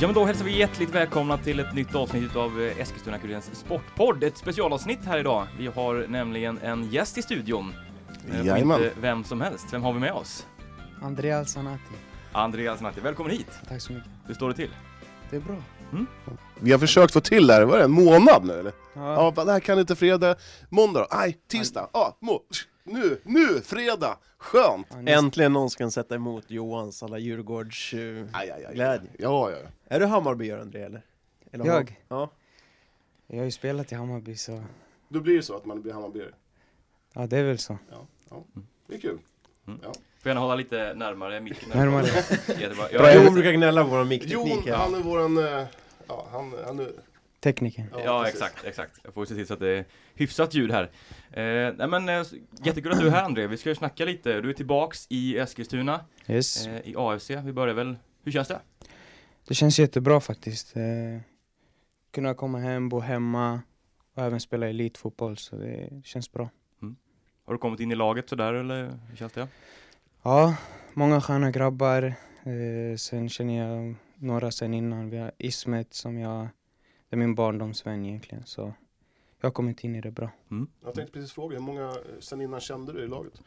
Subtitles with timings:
[0.00, 4.24] Ja men då hälsar vi hjärtligt välkomna till ett nytt avsnitt av eh, Eskilstuna-Kurirens Sportpodd.
[4.24, 5.46] Ett specialavsnitt här idag.
[5.58, 7.74] Vi har nämligen en gäst i studion.
[8.30, 8.82] Eh, Jajamän.
[8.82, 9.66] Inte vem som helst.
[9.72, 10.46] Vem har vi med oss?
[11.02, 11.94] Andreas Sanati.
[12.32, 13.00] Andreas Natti.
[13.00, 13.60] Välkommen hit.
[13.68, 14.10] Tack så mycket.
[14.26, 14.70] Hur står det till?
[15.30, 15.56] Det är bra.
[16.60, 18.72] Vi har försökt få till det här, vad är det, en månad nu eller?
[18.94, 20.36] Ja, Ja, bara, det här kan inte fredag,
[20.68, 21.16] måndag då?
[21.16, 22.42] Nej, tisdag, ja, må,
[22.84, 24.86] nu, nu, fredag, skönt!
[24.90, 27.94] ja, Äntligen någon som kan sätta emot Johans alla Djurgårds...
[27.94, 28.74] Uh, Aj, aj, aj.
[28.74, 29.10] Glädje.
[29.18, 29.68] Ja, ja, ja.
[29.88, 31.02] är du Hammarbyare André eller?
[31.52, 32.00] eller Jag?
[32.08, 32.30] Ja.
[33.26, 34.62] Jag har ju spelat i Hammarby så,
[35.08, 36.32] Då blir det så att man blir Hammarbyare.
[37.14, 37.78] ja det är väl så.
[38.86, 39.18] Det är kul.
[40.24, 41.68] Får gärna hålla lite närmare micken.
[41.74, 42.06] Närmare.
[42.06, 42.74] Jättebra.
[42.74, 44.76] Bra, Ja, Jon jag, brukar gnälla på vår Jon, mickteknik här.
[44.76, 45.66] han är våran, eh,
[46.08, 46.88] ja, han, han är...
[47.40, 47.86] Tekniker.
[48.04, 48.40] ja precis.
[48.42, 49.00] exakt, exakt.
[49.02, 50.82] Jag får se till så att det är hyfsat ljud här.
[51.30, 52.22] Eh, nej men eh,
[52.64, 53.46] jättekul att du är här André.
[53.46, 54.40] Vi ska ju snacka lite.
[54.40, 56.66] Du är tillbaks i Eskilstuna, Yes.
[56.66, 57.30] eh, i AFC.
[57.30, 57.96] Vi börjar väl.
[58.22, 58.60] Hur känns det?
[59.48, 60.76] Det känns jättebra faktiskt.
[60.76, 60.82] Eh,
[62.10, 63.60] kunna komma hem, bo hemma
[64.14, 66.48] och även spela elitfotboll så det känns bra.
[67.46, 69.48] Har du kommit in i laget sådär eller hur känns det?
[70.24, 70.56] Ja,
[70.94, 72.02] många sköna grabbar.
[72.44, 75.10] Eh, sen känner jag några sen innan.
[75.10, 76.48] Vi har Ismet som jag,
[77.08, 78.74] det är min barndomsvän egentligen så
[79.40, 80.30] jag har kommit in i det bra.
[80.84, 83.42] Jag tänkte precis fråga, hur många eh, sen innan kände du i laget?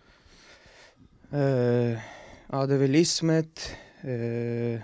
[1.31, 1.99] Eh,
[2.51, 3.75] ja, det är väl Ismet.
[4.05, 4.79] Uh,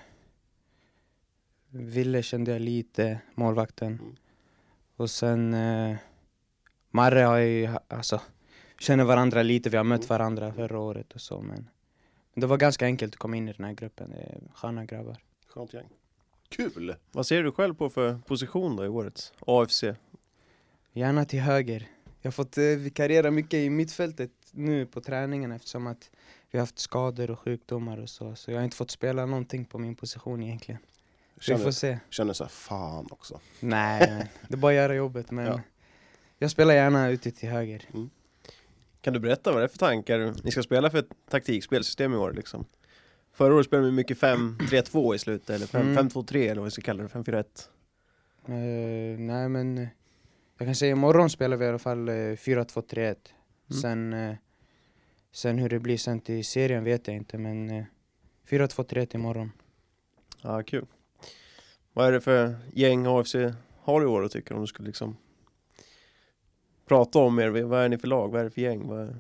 [1.70, 3.88] Ville kände jag lite, målvakten.
[3.88, 4.16] Mm.
[4.96, 5.96] Och sen uh,
[6.92, 8.22] Marre har ju, alltså,
[8.80, 9.70] känner varandra lite.
[9.70, 10.08] Vi har mött Mm.
[10.08, 11.42] varandra förra året och så.
[11.42, 11.70] Men,
[12.34, 14.10] men det var ganska enkelt att komma in i den här gruppen.
[14.10, 15.18] Det är sköna grabbar.
[15.48, 15.90] Skönt gäng.
[16.50, 16.96] Kul!
[17.12, 19.84] Vad ser du själv på för position då i årets AFC?
[20.94, 21.88] Gärna till höger.
[22.22, 26.12] Jag har fått uh, vikariera mycket i mittfältet nu på träningen eftersom att
[26.52, 28.36] vi har haft skador och sjukdomar och så.
[28.36, 30.82] Så jag har inte fått spela någonting på min position egentligen.
[31.36, 32.00] Vi får Känner, se.
[32.10, 33.40] känner såhär, fan också.
[33.60, 35.32] Nej, det är bara att göra jobbet.
[35.32, 35.62] Men Ja.
[36.38, 37.86] jag spelar gärna ute till höger.
[39.04, 42.18] Kan du berätta vad det är för tankar ni ska spela för ett taktikspelsystem i
[42.18, 42.66] år liksom?
[43.34, 46.10] Förra året spelade vi mycket 5-3-2 i slutet, eller 5- Mm.
[46.10, 47.46] 5-2-3 eller vad vi ska kalla det, 5-4-1.
[48.46, 49.88] Eh, nej, men eh,
[50.58, 53.00] jag kan säga imorgon spelar vi i alla fall uh, 4-2-3-1.
[53.06, 53.16] Mm.
[53.82, 54.36] Sen, eh,
[55.32, 57.84] sen hur det blir sen till serien vet jag inte, men uh,
[58.50, 59.52] 4-2-3-1 imorgon.
[60.42, 60.86] Ja, kul.
[61.94, 63.36] Vad är det för gäng AFC
[63.80, 65.18] har i år och tycker om du skulle liksom
[66.86, 67.50] prata om er?
[67.50, 68.32] Vad är ni för lag?
[68.32, 68.88] Vad är det för gäng?
[68.88, 69.16] Vad,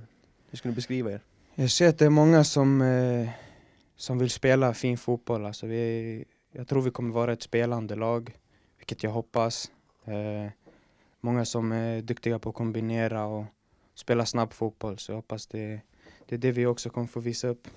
[0.50, 1.22] hur skulle du beskriva er?
[1.56, 3.30] Jag ser att det är många som, eh,
[3.96, 5.46] som vill spela fin fotboll.
[5.46, 8.38] Alltså vi, jag tror vi kommer vara ett spelande lag,
[8.78, 9.72] vilket jag hoppas.
[10.06, 10.52] Eh,
[11.22, 13.46] många som är duktiga på att kombinera och
[13.96, 15.82] spela snabb fotboll, så jag hoppas det,
[16.26, 17.68] det är det vi också kommer få visa upp.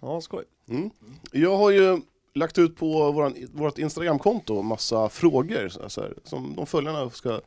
[0.00, 0.44] Ja, skoj.
[0.68, 0.90] Mm.
[1.32, 2.00] Jag har ju
[2.34, 7.40] lagt ut på våran, vårt Instagramkonto massa frågor så så här, som de följarna ska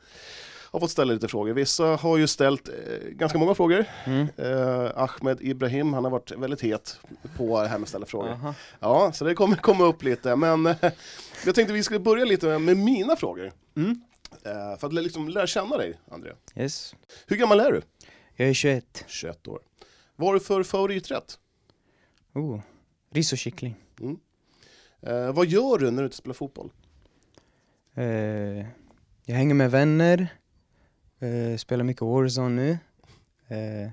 [0.72, 1.54] har fått ställa lite frågor.
[1.54, 2.76] Vissa har ju ställt eh,
[3.10, 3.86] ganska många frågor.
[4.06, 4.28] Mm.
[4.38, 7.00] Eh, Ahmed Ibrahim, han har varit väldigt het
[7.38, 8.30] på det här med att ställa frågor.
[8.30, 8.54] Aha.
[8.80, 10.36] Ja, så det kommer komma upp lite.
[10.36, 10.76] Men eh,
[11.46, 13.52] jag tänkte vi skulle börja lite med mina frågor.
[13.76, 14.02] Mm.
[14.44, 16.32] Eh, för att liksom lära känna dig, André.
[16.56, 16.96] Yes.
[17.28, 17.82] Hur gammal är du?
[18.36, 19.04] Jag är 21.
[19.08, 19.60] 21 år.
[20.16, 21.40] Vad har du för favoriträtt?
[22.34, 22.60] Oh.
[23.12, 23.76] Ris och kyckling.
[25.02, 26.72] Eh, vad gör du när du inte spelar fotboll?
[27.96, 28.06] Eh,
[29.26, 30.28] jag hänger med vänner,
[31.20, 32.72] eh, spelar mycket Warzone nu.
[33.56, 33.90] Eh,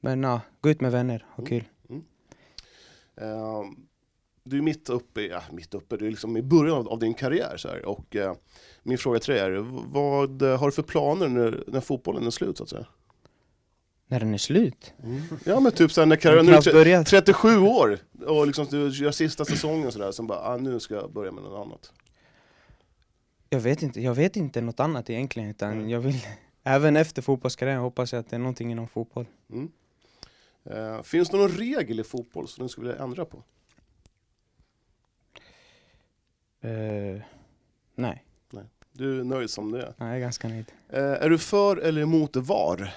[0.00, 1.48] men ja, gå ut med vänner, ha Mm.
[1.48, 1.64] kul.
[3.20, 3.62] Eh,
[4.44, 6.98] du är mitt uppe, i- ja, mitt uppe, du är liksom i början av, av
[6.98, 7.56] din karriär.
[7.56, 7.84] Så här.
[7.86, 8.34] Och, eh,
[8.82, 9.50] min fråga till dig är,
[9.92, 12.56] vad har du för planer när, när fotbollen är slut?
[12.56, 12.86] Så att säga?
[14.06, 14.92] När den är slut.
[15.44, 17.06] Ja men typ så här, när karriären, nu är knappt tre- börjat.
[17.06, 21.12] 37 år och liksom du gör sista säsongen sådär, sen bara, ah, nu ska jag
[21.12, 21.92] börja med något annat.
[23.50, 25.88] Jag vet inte, jag vet inte något annat egentligen utan Mm.
[25.88, 26.26] jag vill,
[26.64, 29.26] även efter fotbollskarriären hoppas jag att det är någonting inom fotboll.
[29.50, 29.70] Mm.
[30.64, 33.42] Eh, finns det någon regel i fotboll som du skulle vilja ändra på?
[36.60, 37.20] Eh,
[37.94, 38.24] nej,
[38.92, 39.94] Du är nöjd som det är.
[39.96, 40.72] nej, jag är ganska nöjd.
[40.88, 42.94] Eh, är du för eller emot VAR?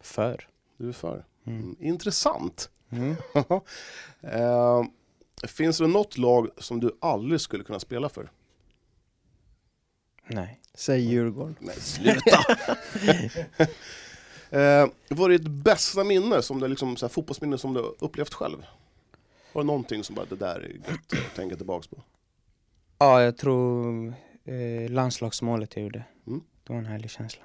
[0.00, 0.48] För.
[0.76, 1.24] Du är för.
[1.44, 1.60] Mm.
[1.62, 1.76] Mm.
[1.80, 2.70] Intressant.
[2.90, 3.16] Mm.
[5.48, 8.30] finns det något lag som du aldrig skulle kunna spela för?
[10.28, 10.60] Nej.
[10.74, 11.56] Säg Djurgården.
[11.58, 12.38] Nej, sluta!
[14.58, 17.94] eh, vad är ditt bästa minne, som du, liksom, så här, fotbollsminne som du har
[17.98, 18.66] upplevt själv?
[19.52, 22.02] Har du någonting som bara, det där är gött att tänka tillbaks på?
[22.98, 24.14] Ja, jag tror
[24.44, 26.04] eh, landslagsmålet jag gjorde.
[26.26, 26.40] Mm.
[26.64, 27.44] Det var en härlig känsla.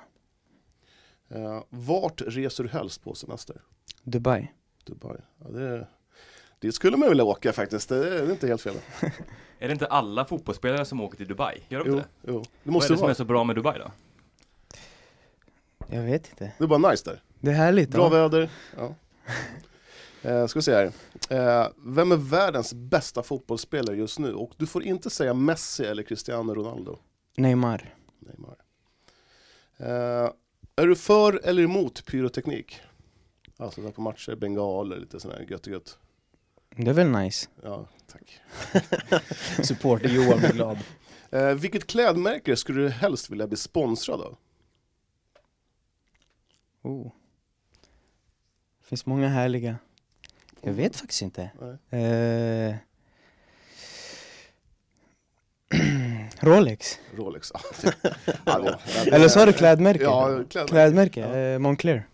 [1.29, 3.61] Eh, vart reser du helst på semester?
[4.03, 4.51] Dubai.
[4.83, 5.17] Dubai.
[5.39, 5.87] Ja, det,
[6.67, 8.75] det skulle man vilja åka faktiskt, det är inte helt fel.
[9.59, 11.59] Är det inte alla fotbollsspelare som åker till Dubai?
[11.69, 12.31] Gör de Jo, inte det?
[12.31, 12.39] jo.
[12.39, 13.11] Det Vad måste är det som vara.
[13.11, 13.91] är så bra med Dubai då?
[15.87, 16.51] Jag vet inte.
[16.57, 17.21] Det är bara nice där.
[17.39, 17.89] Det är härligt.
[17.89, 18.09] Bra ja.
[18.09, 18.49] väder.
[18.77, 18.95] Ja.
[20.25, 20.91] Eh, ska vi se här.
[21.29, 24.33] Eh, vem är världens bästa fotbollsspelare just nu?
[24.33, 26.97] Och du får inte säga Messi eller Cristiano Ronaldo.
[27.37, 27.95] Neymar.
[28.19, 28.55] Neymar.
[29.77, 30.31] Eh,
[30.75, 32.79] är du för eller emot pyroteknik?
[33.57, 35.97] Alltså där på matcher, bengaler, lite sån här gött och gött.
[36.75, 37.49] Det är väl nice.
[37.63, 38.41] Ja, tack.
[39.63, 40.77] Supporter Johan blir glad.
[41.31, 44.35] Eh, vilket klädmärke skulle du helst vilja bli sponsrad av?
[46.81, 47.11] Oh.
[48.79, 49.77] Det finns många härliga.
[50.61, 51.41] Jag vet faktiskt inte.
[51.89, 52.75] Eh...
[56.39, 56.99] Rolex.
[57.15, 57.51] Rolex.
[58.45, 58.79] Ja,
[59.11, 60.03] Eller sa du klädmärke?
[60.03, 60.67] Ja, klädmärke.
[60.67, 61.19] Klädmärke?
[61.19, 61.37] Ja.
[61.37, 62.07] Eh, Moncler.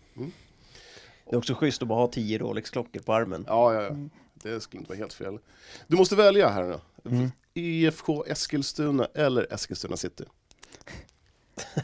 [1.26, 3.46] Det är också schysst att bara ha tio Rolex-klockor på armen.
[3.48, 3.96] Ja, ja, ja.
[4.44, 5.40] Det skulle inte vara helt fel.
[5.88, 6.80] Du måste välja här nu.
[7.18, 7.32] Mm.
[7.54, 10.24] IFK Eskilstuna eller Eskilstuna City?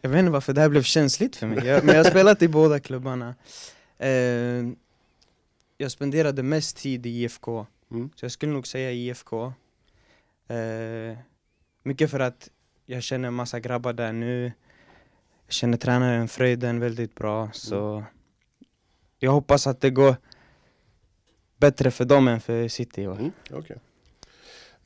[0.00, 2.42] Jag vet inte varför det här blev känsligt för mig, jag, men jag har spelat
[2.42, 3.34] i båda klubbarna.
[3.98, 4.08] Eh,
[5.78, 8.10] jag spenderade mest tid i IFK, Mm.
[8.16, 9.52] så jag skulle nog säga IFK.
[10.48, 11.18] Eh,
[11.82, 12.50] mycket för att
[12.86, 14.52] jag känner en massa grabbar där nu.
[15.46, 18.04] Jag känner tränaren Fröjden väldigt bra, så
[19.18, 20.16] jag hoppas att det går
[21.56, 23.18] bättre för dem än för City i år.
[23.18, 23.76] Mm, okej.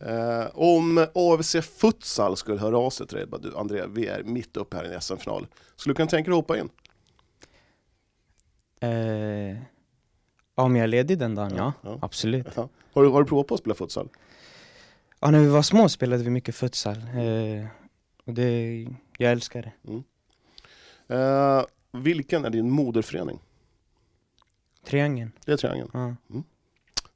[0.00, 4.56] Eh, om AFC Futsal skulle höra av sig till dig, du André, vi är mitt
[4.56, 5.46] uppe här i en SM-final.
[5.76, 6.68] Skulle du kunna tänka dig att hoppa in?
[8.80, 9.58] Eh,
[10.54, 11.72] om jag är ledig den dagen, ja.
[11.82, 11.98] Ja.
[12.02, 12.46] Absolut.
[12.54, 12.68] Ja.
[12.92, 14.08] Har, du, har du provat på att spela futsal?
[15.20, 16.96] Ja, när vi var små spelade vi mycket futsal.
[16.96, 17.66] Eh,
[18.24, 18.86] och det,
[19.18, 20.02] jag älskar det.
[21.14, 23.38] Eh, vilken är din moderförening?
[24.84, 25.32] Triangeln.
[25.44, 25.90] Det är Triangeln.
[25.92, 26.14] Ja.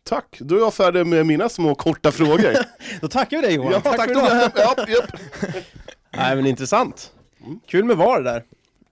[0.05, 2.53] Tack, då är jag färdig med mina små korta frågor.
[3.01, 3.73] Då tackar vi dig Johan!
[3.73, 4.21] ja, tack, för då.
[4.21, 4.51] idag.
[4.55, 5.11] Ja, japp.
[6.17, 7.13] Nej men intressant.
[7.67, 8.45] Kul med VAR där.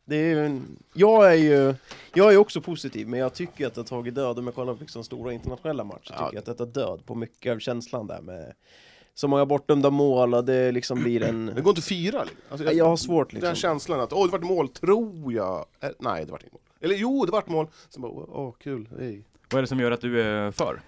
[0.04, 0.60] Det är.
[0.94, 1.74] Jag är ju
[2.14, 4.74] jag är också positiv, men jag tycker att det har tagit död, om jag kollar
[4.74, 6.24] på liksom stora internationella matcher, Ja.
[6.24, 8.52] tycker jag att det tar död på mycket av känslan där med
[9.14, 11.46] så många bortdömda mål och det liksom blir en...
[11.54, 12.22] Det går inte att fira.
[12.24, 12.40] liksom.
[12.50, 13.54] Alltså, Jag har svårt Den liksom.
[13.56, 15.64] känslan att, åh det vart mål, tror jag.
[15.98, 16.62] Nej, det vart inget mål.
[16.80, 17.66] Eller jo, det vart mål.
[17.88, 19.24] Så bara, åh kul, hej.
[19.50, 20.80] Vad är det som gör att du är för?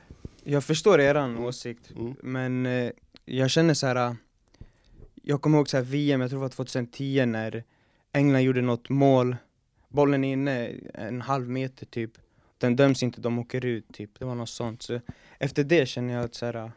[0.45, 2.15] Jag förstår eran åsikt, Mm.
[2.23, 2.91] men eh,
[3.25, 3.97] jag känner så här.
[3.97, 4.15] eh,
[5.23, 7.65] Jag kommer ihåg så här VM, jag tror det var 2010 när
[8.13, 9.37] England gjorde något mål.
[9.89, 12.11] Bollen är inne en halv meter typ.
[12.59, 14.11] Den döms inte, de åker ut typ.
[14.19, 14.83] Det var något sånt.
[14.83, 15.01] Så
[15.39, 16.55] efter det känner jag att så här.
[16.55, 16.69] eh,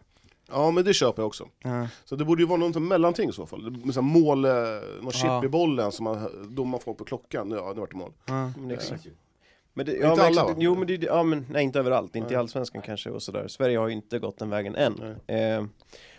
[0.50, 1.50] Ja, men det köper jag också.
[1.64, 3.72] Ja, Så det borde ju vara något mellanting i så fall.
[3.86, 4.52] Med så här mål, eh,
[5.02, 5.46] någon chip Ja.
[5.46, 7.52] i bollen som man, domaren får på klockan.
[7.52, 8.14] Ja, det vart mål.
[8.25, 8.52] ja.
[8.58, 9.08] Men exakt.
[9.77, 10.56] Men det, Inte ja, men alla, exakt, va?
[10.59, 12.39] jo men det, ja men nej inte överallt, inte i Nej.
[12.39, 13.47] Allsvenskan kanske och sådär.
[13.47, 14.94] Sverige har ju inte gått den vägen än.
[15.27, 15.65] Eh,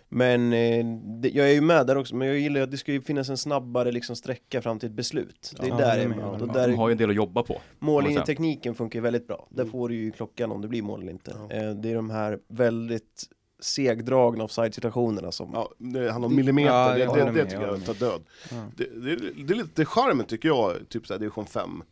[0.08, 0.84] men eh,
[1.20, 3.28] det, jag är ju med där också, men jag gillar att det ska ju finnas
[3.28, 5.54] en snabbare liksom sträcka fram till ett beslut.
[5.60, 7.10] Det är Ja, där det jag är med, Och där, De har ju en del
[7.10, 7.60] att jobba på.
[7.78, 9.46] Mållinjetekniken funkar ju väldigt bra.
[9.50, 9.72] Där Mm.
[9.72, 11.34] får du ju klockan om det blir mål eller inte.
[11.48, 11.54] Ja.
[11.56, 13.24] Eh, det är de här väldigt
[13.60, 15.50] segdragna offside-situationerna som...
[15.52, 18.20] Ja, det handlar om millimeter, Ja, det, det, det, tycker jag tar död.
[18.50, 18.56] Ja.
[18.76, 21.82] Det, det, är- det är lite charmen tycker jag, typ såhär division 5.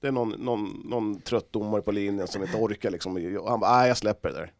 [0.00, 3.60] Det är någon, någon, någon trött domare på linjen som inte orkar liksom, och han
[3.60, 4.52] bara nej jag släpper det där.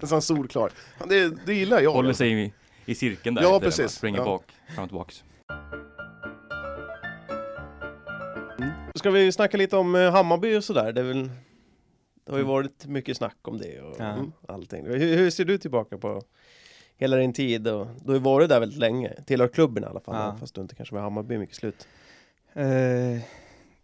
[0.06, 0.72] Så han solklar.
[1.08, 1.92] Det, det gillar jag.
[1.92, 2.52] Håller sig i,
[2.86, 3.42] i cirkeln där.
[3.42, 3.92] Ja, precis.
[3.92, 4.24] Springer Ja.
[4.24, 4.42] bak,
[4.74, 5.24] fram och tillbaks.
[8.94, 10.92] Ska vi snacka lite om eh, Hammarby och sådär?
[10.92, 11.30] Det, väl,
[12.24, 14.16] det har ju varit mycket snack om det och Ja.
[14.48, 14.86] allting.
[14.86, 16.22] Hur, hur ser du tillbaka på
[16.96, 17.68] hela din tid?
[17.68, 20.36] Och, du har ju varit där väldigt länge, tillhör klubben i alla fall, Ja.
[20.40, 21.88] fast du inte kanske var i Hammarby mycket slut.
[22.52, 22.64] Eh,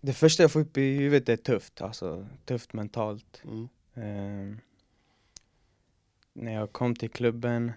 [0.01, 3.43] det första jag får upp i huvudet är tufft, alltså tufft mentalt.
[3.45, 3.69] Mm.
[3.95, 4.57] Eh,
[6.33, 7.73] när jag kom till klubben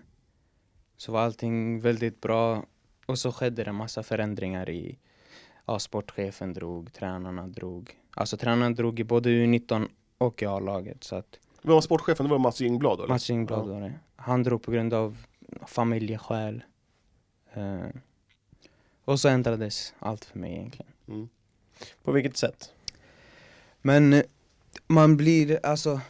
[0.97, 2.65] så var allting väldigt bra
[3.05, 4.99] och så skedde det en massa förändringar i
[5.65, 7.99] ja, sportchefen drog, tränarna drog.
[8.15, 9.87] Alltså tränarna drog i både U19
[10.17, 12.25] och i A-laget så att Vem var sportchefen?
[12.25, 13.07] Det var Mats Ingblad eller?
[13.07, 13.93] Mats Ingblad var det.
[14.15, 15.25] Han drog på grund av
[15.67, 16.63] familjeskäl.
[17.53, 17.87] Eh,
[19.05, 20.91] och så ändrades allt för mig egentligen.
[21.07, 21.29] Mm.
[22.03, 22.71] På vilket sätt?
[23.81, 24.23] Men eh,
[24.87, 26.01] man blir alltså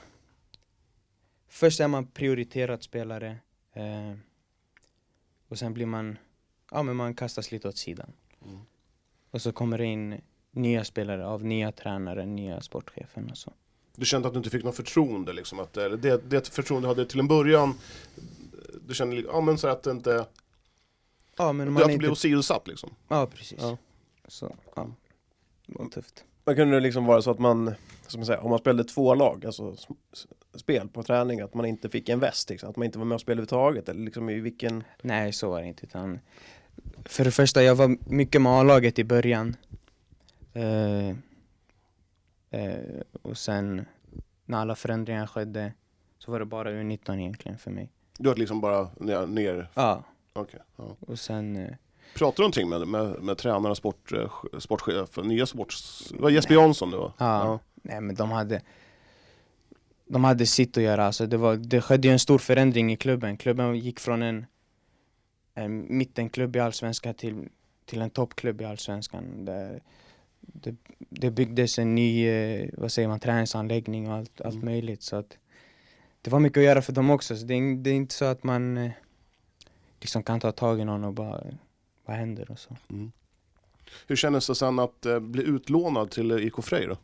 [1.47, 3.37] Först är man prioriterad spelare
[3.73, 4.13] eh,
[5.47, 6.17] Och sen blir man
[6.71, 8.13] Ja men man kastas lite åt sidan
[8.45, 8.59] Mm.
[9.31, 13.53] Och så kommer det in nya spelare av nya tränare, nya sportchefen och så
[13.95, 15.59] Du kände att du inte fick något förtroende liksom?
[15.59, 17.79] Att, eller det, det förtroende du hade till en början,
[18.87, 20.25] du kände ja, men så att det inte,
[21.37, 22.95] Ja men du man att är du blev åsidosatt liksom?
[23.07, 23.77] Ja precis Ja.
[24.27, 24.89] Så, ja.
[25.67, 26.24] Det var tufft.
[26.46, 27.75] Man kunde det liksom vara så att man,
[28.08, 29.75] som man säger, om man spelade två lag, alltså
[30.55, 33.15] spel på träning, att man inte fick en väst, liksom, att man inte var med
[33.15, 34.84] och spelade överhuvudtaget, eller liksom i vilken...
[35.01, 35.86] Nej, så var det inte.
[35.86, 36.20] Utan
[37.05, 39.55] för det första, jag var mycket med A-laget i början.
[40.53, 41.10] Eh,
[42.50, 43.86] eh, och sen
[44.46, 45.74] när alla förändringar skedde
[46.17, 47.89] så var det bara U19 egentligen för mig.
[48.17, 48.89] Du har liksom bara
[49.25, 49.70] ner.
[49.74, 50.03] Ja,
[50.34, 50.60] okej.
[50.75, 50.96] ja.
[51.00, 51.75] och sen...
[52.15, 56.08] Pratar du någonting med, med, med tränare och sport, eh, sportchef, nya sports...
[56.15, 57.12] Det var Jesper Jansson det var?
[57.17, 58.62] ja, Nej men de hade
[60.05, 62.98] De hade sitt att göra, alltså det, var, det skedde ju en stor förändring i
[62.98, 63.38] klubben.
[63.38, 64.46] Klubben gick från en,
[65.53, 67.48] en mittenklubb i Allsvenskan till,
[67.86, 69.46] till en toppklubb i Allsvenskan.
[69.46, 69.79] Det,
[70.39, 74.65] det, det byggdes en ny, eh, vad säger man, träningsanläggning och allt, allt Mm.
[74.65, 75.01] möjligt.
[75.03, 75.38] Så att
[76.22, 77.36] det var mycket att göra för dem också.
[77.38, 78.91] Så det, är, det är inte så att man eh,
[80.01, 81.43] liksom kan ta tag i någon och bara,
[82.05, 82.77] vad händer och så.
[82.89, 83.12] Mm.
[84.07, 86.98] Hur kändes det sen att eh, bli utlånad till eh, IK Frej då?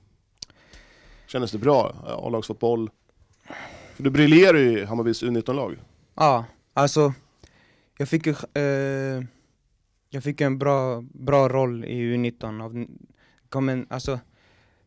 [1.28, 1.90] Kändes det bra?
[2.08, 2.90] Eh, A-lagsfotboll?
[3.96, 5.76] För du briljerar ju i Hammarbys U19-lag.
[6.16, 7.14] Ja, alltså
[7.98, 9.24] jag fick ju eh,
[10.10, 12.86] jag fick en bra, bra roll i U19 av,
[13.50, 14.20] kom en, alltså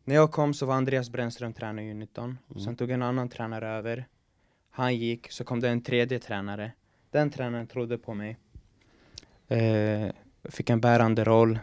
[0.03, 2.63] när jag kom så var Andreas Brännström tränare i U19, Mm.
[2.65, 4.07] sen tog en annan tränare över
[4.69, 6.71] Han gick, så kom det en tredje tränare
[7.11, 8.37] Den tränaren trodde på mig
[9.47, 10.11] eh,
[10.43, 11.59] fick en bärande roll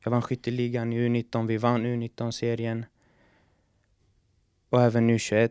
[0.00, 2.86] Jag vann skytteligan i U19, vi vann U19-serien
[4.70, 5.50] Och även U21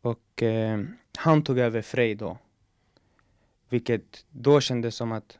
[0.00, 0.80] och eh,
[1.16, 2.38] han tog över Frej då.
[3.68, 5.38] Vilket då kändes som att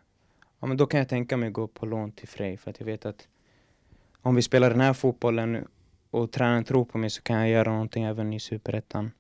[0.61, 2.87] ja, men då kan jag tänka mig gå på lån till Frej för att jag
[2.87, 3.29] vet att
[4.23, 5.67] om vi spelar den här fotbollen
[6.11, 9.11] och tränaren tror på mig så kan jag göra någonting även i Superettan.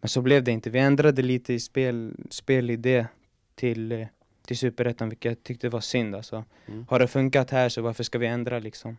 [0.00, 0.70] Men så blev det inte.
[0.70, 3.06] Vi ändrade lite i spel, spelidé
[3.54, 4.06] till, eh,
[4.46, 6.44] till Superettan vilket jag tyckte var synd alltså.
[6.66, 6.86] Mm.
[6.90, 8.96] Har det funkat här så varför ska vi ändra liksom?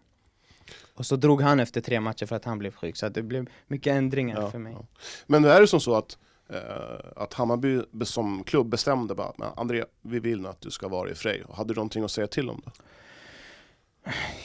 [0.95, 3.23] Och så drog han efter tre matcher för att han blev sjuk så att det
[3.23, 4.73] blev mycket ändringar Ja, för mig.
[4.73, 4.85] ja.
[5.27, 6.17] Men är det som så att,
[6.49, 11.09] eh, att Hammarby som klubb bestämde bara "Men André, vi vill att du ska vara
[11.09, 11.43] i Frej.
[11.53, 12.71] Hade du någonting att säga till om det?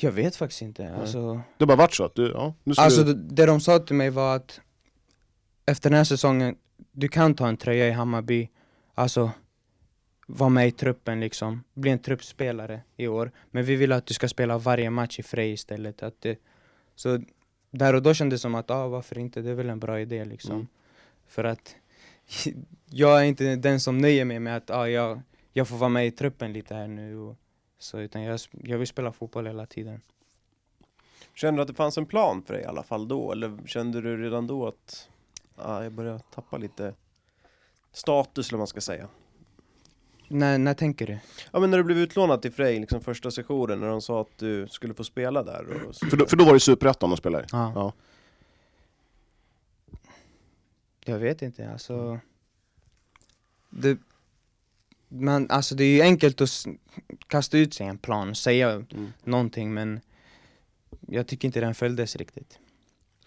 [0.01, 0.95] Jag vet faktiskt inte.
[0.95, 3.15] Alltså, Det bara varit så att du, ja, nu alltså du...
[3.15, 4.61] det, det de sa till mig var att
[5.67, 6.57] efter den här säsongen,
[6.93, 8.49] du kan ta en tröja i Hammarby,
[8.95, 9.31] alltså
[10.31, 13.31] vara med i truppen liksom, bli en truppspelare i år.
[13.51, 16.03] Men vi vill att du ska spela varje match i Frej istället.
[16.03, 16.39] Att det,
[16.95, 17.21] så
[17.71, 20.01] där och då kändes det som att, ah, varför inte, det är väl en bra
[20.01, 20.55] idé liksom.
[20.55, 20.67] Mm.
[21.27, 21.77] För att
[22.91, 25.21] jag är inte den som nöjer mig med att ah, jag,
[25.53, 27.17] jag får vara med i truppen lite här nu.
[27.17, 27.37] Och,
[27.79, 30.01] så, utan jag, jag vill spela fotboll hela tiden.
[31.35, 33.33] Kände du att det fanns en plan för dig i alla fall då?
[33.33, 35.09] Eller kände du redan då att
[35.57, 36.95] ah, jag börjar tappa lite
[37.93, 39.09] status eller vad man ska säga?
[40.29, 41.19] När, när tänker du?
[41.53, 44.39] Ja men när du blev utlånad till Frej, liksom första sessionen, när de sa att
[44.39, 45.97] du skulle få spela där och.
[45.97, 47.47] För då, för då var det Superettan de spelade.
[47.53, 47.73] Ja.
[47.75, 47.93] Ja.
[51.05, 52.19] Jag vet inte, alltså
[53.71, 53.99] det,
[55.09, 56.67] man, alltså det är ju enkelt att
[57.27, 59.13] kasta ut sig en plan, säga Mm.
[59.25, 60.01] någonting men
[61.01, 62.59] jag tycker inte den följdes riktigt.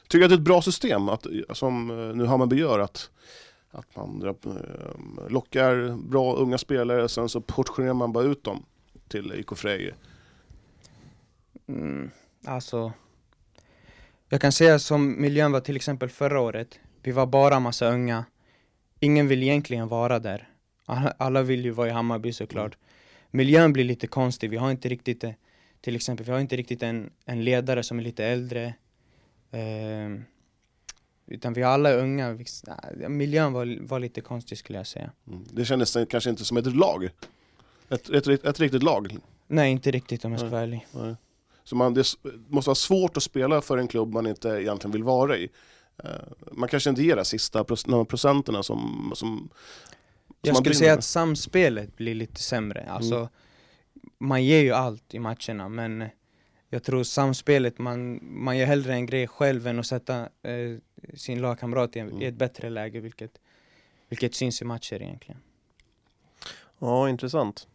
[0.08, 3.10] Tycker du att det är ett bra system, att, som eh, nu Hammarby gör, att,
[3.72, 8.66] att man eh, lockar bra unga spelare, sen så portionerar man bara ut dem
[9.08, 9.94] till IK Frej?
[11.68, 12.12] Mm,
[12.46, 12.92] alltså,
[14.30, 16.80] jag kan säga som miljön var till exempel förra året.
[17.04, 18.26] Vi var bara massa unga.
[19.00, 20.50] Ingen vill egentligen vara där.
[20.86, 22.78] Alla, alla vill ju vara i Hammarby såklart.
[23.32, 24.50] Miljön blir lite konstig.
[24.50, 25.32] Vi har inte riktigt, eh,
[25.82, 28.74] till exempel, vi har inte riktigt en, en ledare som är lite äldre.
[29.52, 30.26] Ehm,
[31.32, 32.34] utan vi alla är unga.
[32.34, 32.46] Vi-
[32.96, 35.12] nej, Miljön var, var lite konstig skulle jag säga.
[35.28, 35.44] Mm.
[35.52, 37.10] Det kändes kanske inte som ett lag.
[37.90, 39.18] Ett, ett, ett, ett riktigt lag.
[39.48, 40.88] Nej, inte riktigt om jag ska vara ärlig.
[40.92, 41.16] Nej.
[41.64, 42.16] Så man, det
[42.48, 45.50] måste vara svårt att spela för en klubb man inte egentligen vill vara i.
[46.04, 46.10] Eh,
[46.52, 47.64] Man kanske inte ger de sista
[48.06, 49.50] procenterna som, som,
[50.42, 52.86] Jag skulle säga att samspelet blir lite sämre.
[52.90, 53.28] Alltså, Mm.
[54.20, 56.06] man ger ju allt i matcherna, men
[56.74, 60.78] jag tror samspelet, man, man gör hellre en grej själv än att sätta eh,
[61.16, 62.22] sin lagkamrat i, Mm.
[62.22, 63.32] i ett bättre läge, vilket,
[64.10, 65.42] vilket syns i matcher egentligen.
[66.80, 67.68] Ja, intressant.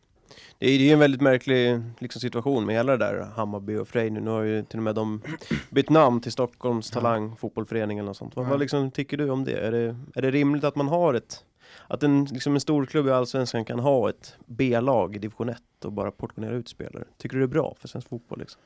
[0.58, 4.10] Det är ju en väldigt märklig liksom, situation med hela det där Hammarby och Frej
[4.10, 4.20] nu.
[4.20, 5.22] Nu har ju till och med de
[5.70, 7.00] bytt namn till Stockholms Ja.
[7.00, 8.36] Talang fotbollförening eller något sånt.
[8.36, 8.50] Vad, Ja.
[8.50, 9.58] vad liksom, tycker du om det?
[9.60, 9.96] Är, det?
[10.14, 11.44] är det rimligt att man har ett
[11.88, 15.58] att en, liksom en stor klubb i Allsvenskan kan ha ett B-lag i division 1
[15.84, 17.04] och bara portionera ut spelare?
[17.18, 18.38] Tycker du det är bra för svensk fotboll?
[18.38, 18.60] Liksom?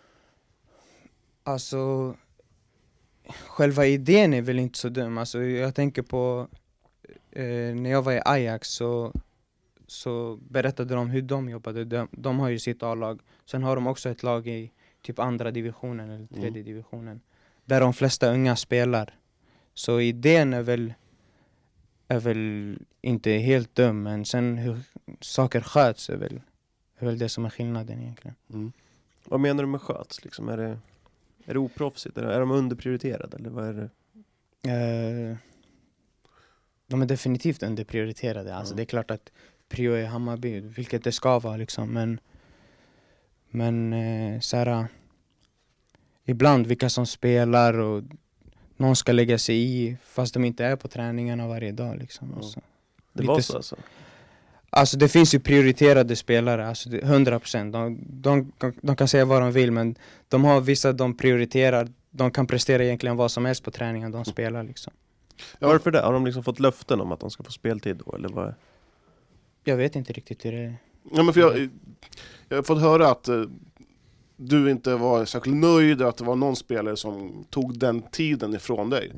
[1.51, 2.15] Alltså,
[3.47, 5.19] själva idén är väl inte så dum.
[5.19, 6.49] Alltså, jag tänker på
[7.31, 9.13] eh, när jag var i Ajax så,
[9.87, 11.85] så berättade de hur de jobbade.
[11.85, 13.21] De, de har ju sitt A-lag.
[13.47, 16.41] Sen har de också ett lag i, typ andra divisionen eller Mm.
[16.43, 17.21] tredje divisionen.
[17.65, 19.15] Där de flesta unga spelar.
[19.75, 20.95] Så idén är väl,
[22.09, 24.79] är väl inte helt dum, men sen hur
[25.21, 26.41] saker sköts är väl,
[26.99, 28.35] är väl det som är skillnaden egentligen.
[28.53, 28.73] Mm.
[29.25, 30.25] Vad menar du med sköts?
[30.25, 30.79] Liksom, är, det,
[31.47, 32.19] är det oproffsigt?
[32.19, 33.37] Är, är de underprioriterade?
[33.37, 33.91] Eller vad är det?
[34.71, 35.37] Eh,
[36.87, 38.55] de är definitivt underprioriterade.
[38.55, 38.77] Alltså Ja.
[38.77, 39.33] det är klart att
[39.69, 41.89] prio är Hammarby, vilket det ska vara liksom.
[41.93, 42.21] Men,
[43.51, 44.87] men eh, så här,
[46.25, 48.03] ibland vilka som spelar och
[48.77, 52.43] någon ska lägga sig i fast de inte är på träningarna varje dag liksom.
[52.43, 52.61] Så.
[53.13, 53.53] Det Lite var så.
[53.53, 53.77] så alltså?
[54.71, 57.73] Alltså det finns ju prioriterade spelare, alltså det- 100%.
[57.73, 59.95] De, de, de, de kan säga vad de vill men
[60.29, 64.25] de har vissa de prioriterar, de kan prestera egentligen vad som helst på träningen de
[64.25, 64.93] spelar liksom.
[65.59, 65.69] Ja.
[65.69, 66.01] Varför det?
[66.01, 68.15] Har de liksom fått löften om att de ska få speltid då?
[68.17, 68.55] Eller vad?
[69.65, 70.77] Jag vet inte riktigt hur det är.
[71.13, 71.69] Ja, men för jag,
[72.49, 73.43] jag har fått höra att eh,
[74.37, 78.91] du inte var särskilt nöjd, att det var någon spelare som tog den tiden ifrån
[78.91, 79.13] dig.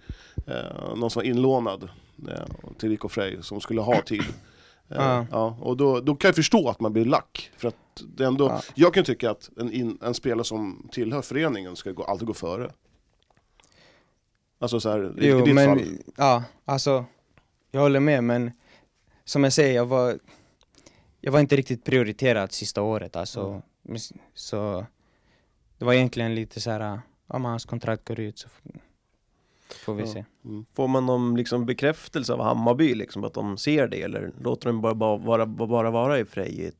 [0.46, 1.88] Eh, någon som var inlånad
[2.28, 4.22] eh, till Rico Frey, som skulle ha tid.
[4.88, 5.26] Eh, Ja.
[5.30, 7.50] ja, och då, då kan jag förstå att man blir lack.
[7.56, 7.76] För att
[8.16, 8.60] det ändå, Ja.
[8.74, 12.34] Jag kan tycka att en, in, en spelare som tillhör föreningen ska gå, alltid gå
[12.34, 12.72] före.
[14.58, 15.86] Alltså så här, Jo, i ditt men fall.
[16.16, 17.04] ja, alltså
[17.70, 18.50] jag håller med men
[19.24, 20.18] som jag säger, jag var,
[21.20, 23.62] jag var inte riktigt prioriterad sista året alltså.
[23.88, 23.98] Mm.
[24.34, 24.86] Så
[25.78, 28.48] det var egentligen lite så här, om hans kontrakt går ut så
[29.74, 30.12] får vi Ja.
[30.12, 30.24] se.
[30.44, 30.64] Mm.
[30.74, 34.02] Får man någon liksom bekräftelse av Hammarby liksom att de ser det?
[34.02, 36.72] Eller låter de bara, bara, bara, bara vara i Frej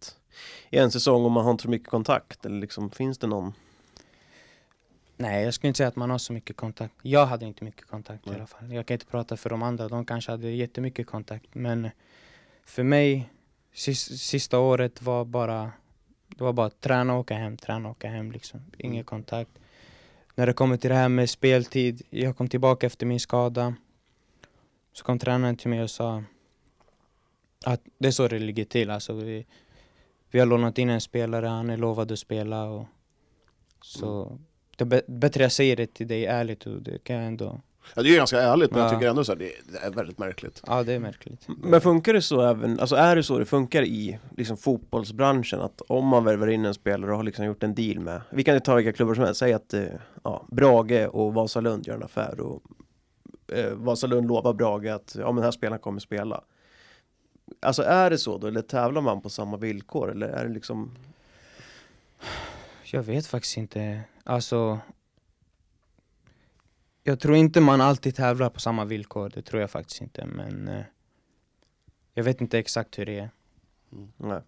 [0.71, 2.47] i, en säsong om man har inte så mycket kontakt?
[2.47, 3.53] Eller liksom, finns det någon?
[5.17, 6.95] Nej, jag skulle inte säga att man har så mycket kontakt.
[7.03, 8.35] Jag hade inte mycket kontakt Nej.
[8.35, 8.73] i alla fall.
[8.73, 11.47] Jag kan inte prata för de andra, de kanske hade jättemycket kontakt.
[11.55, 11.91] Men
[12.65, 13.31] för mig,
[13.75, 15.71] sis, sista året var bara,
[16.29, 18.61] det var bara träna och åka hem, träna och åka hem liksom.
[18.79, 19.05] Ingen Mm.
[19.05, 19.51] kontakt.
[20.35, 23.75] När det kommer till det här med speltid, jag kom tillbaka efter min skada.
[24.93, 26.23] Så kom tränaren till mig och sa
[27.65, 28.91] att det är så det ligger till.
[28.91, 29.47] Alltså vi,
[30.31, 32.65] vi har lånat in en spelare, han är lovad att spela.
[32.65, 32.87] Och,
[33.83, 34.39] så
[34.77, 37.61] det är bä- bättre jag säger det till dig ärligt och det kan jag ändå...
[37.95, 38.95] Ja, det är ganska ärligt, men jag Ja.
[38.95, 40.63] tycker ändå så här, det, det är väldigt märkligt.
[40.67, 41.47] Ja, det är märkligt.
[41.63, 45.81] Men funkar det så även, alltså är det så det funkar i liksom fotbollsbranschen att
[45.89, 48.55] om man värvar in en spelare och har liksom gjort en deal med, vi kan
[48.55, 49.85] ju ta vilka klubbar som helst, säg att eh,
[50.25, 52.63] ja, Brage och Vasalund gör en affär och
[53.53, 56.41] eh, Vasalund lovar Brage att ja men den här spelaren kommer spela.
[57.61, 60.91] Alltså är det så då, eller tävlar man på samma villkor eller är det liksom
[62.85, 64.01] Jag vet faktiskt inte.
[64.25, 64.79] Alltså...
[67.03, 70.27] Jag tror inte man alltid tävlar på samma villkor, det tror jag faktiskt inte.
[70.27, 70.83] Men eh,
[72.15, 73.31] jag vet inte exakt hur det är.
[74.17, 74.41] nej.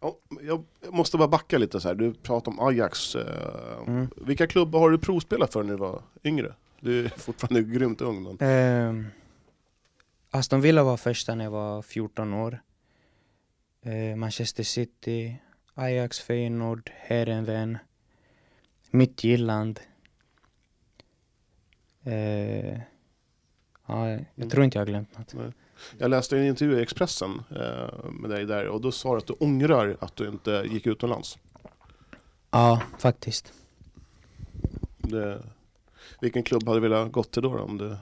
[0.00, 1.94] Ja, jag måste bara backa lite så här.
[1.94, 3.14] du pratade om Ajax.
[3.14, 4.10] Eh, Mm.
[4.16, 6.54] Vilka klubbar har du provspelat för när du var yngre?
[6.80, 8.36] Du är fortfarande grymt ung.
[8.40, 9.06] Ehm,
[10.30, 12.62] Aston Villa var första när jag var 14 år.
[13.82, 15.36] Eh, Manchester City,
[15.74, 17.78] Ajax, Feyenoord, Heerenveen,
[18.90, 19.80] Midtjylland.
[22.06, 22.78] Eh,
[23.86, 24.50] ja, jag Mm.
[24.50, 25.54] tror inte jag har glömt något.
[25.98, 29.26] Jag läste en intervju i Expressen eh, med dig där och då sa du att
[29.26, 31.38] du ångrar att du inte gick utomlands.
[32.50, 33.52] Ja, faktiskt.
[34.98, 35.42] Det,
[36.20, 37.56] vilken klubb hade du velat gått till då?
[37.56, 37.96] då om du,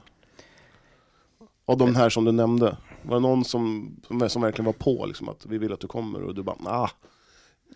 [1.65, 2.77] av de här som du nämnde.
[3.03, 5.87] Var det någon som, som, som verkligen var på liksom, att vi vill att du
[5.87, 6.91] kommer och du bara nah,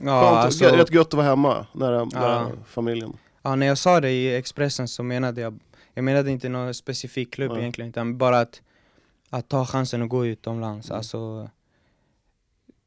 [0.00, 2.20] Ja, skönt, alltså, rätt gött att vara hemma nära, Ja.
[2.20, 3.16] nära familjen.
[3.42, 5.58] ja, när jag sa det i Expressen så menade jag,
[5.98, 7.60] jag menade inte någon specifik klubb Nej.
[7.60, 8.62] egentligen, utan bara att,
[9.30, 10.90] att ta chansen att gå utomlands.
[10.90, 10.96] Mm.
[10.96, 11.50] Alltså,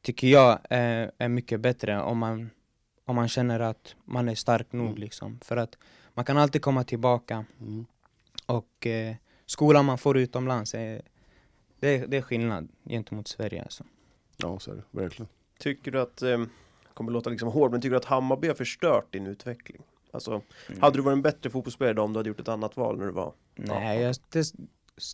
[0.02, 2.50] tycker jag är, är mycket bättre om man,
[3.04, 4.98] om man känner att man är stark nog Mm.
[5.00, 5.40] liksom.
[5.42, 5.78] För att
[6.14, 7.86] man kan alltid komma tillbaka Mm.
[8.46, 9.14] och eh,
[9.46, 11.02] skolan man får utomlands, är,
[11.80, 13.84] det, är- det är skillnad gentemot Sverige alltså.
[14.36, 15.28] Ja, så är det verkligen.
[15.58, 16.44] Tycker du att, eh,
[16.94, 19.82] kommer låta liksom hård, men tycker du att Hammarby har förstört din utveckling?
[20.14, 20.42] Alltså,
[20.80, 23.06] hade du varit en bättre fotbollsspelare idag om du hade gjort ett annat val när
[23.06, 23.32] du var?
[23.54, 24.52] Nej, jag, det,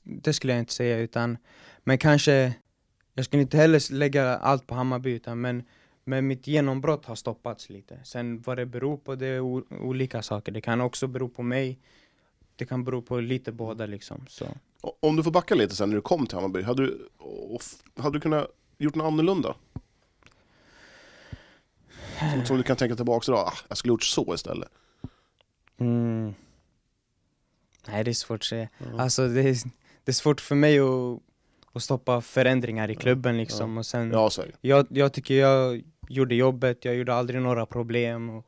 [0.04, 1.38] det skulle jag inte säga utan
[1.84, 2.54] Men kanske
[3.14, 5.62] Jag skulle inte heller lägga allt på Hammarby utan men
[6.04, 8.00] Men mitt genombrott har stoppats lite.
[8.04, 10.52] Sen vad det beror på det är o, olika saker.
[10.52, 11.78] Det kan också bero på mig.
[12.56, 14.46] Det kan bero på lite båda liksom så.
[15.00, 17.08] Om du får backa lite sen när du kom till Hammarby, hade du,
[17.96, 18.46] hade du kunnat
[18.78, 19.54] gjort något annorlunda?
[22.32, 24.68] Som, som du kan tänka tillbaka idag, ah, jag skulle gjort så istället.
[25.80, 26.34] Mm.
[27.88, 29.00] Nej det är svårt att säga Ja.
[29.02, 29.56] Alltså det är,
[30.04, 31.20] det är svårt för mig att,
[31.72, 34.52] att stoppa förändringar i klubben liksom och sen Ja, så är det.
[34.60, 38.30] jag, jag tycker jag gjorde jobbet, jag gjorde aldrig några problem.
[38.30, 38.46] Och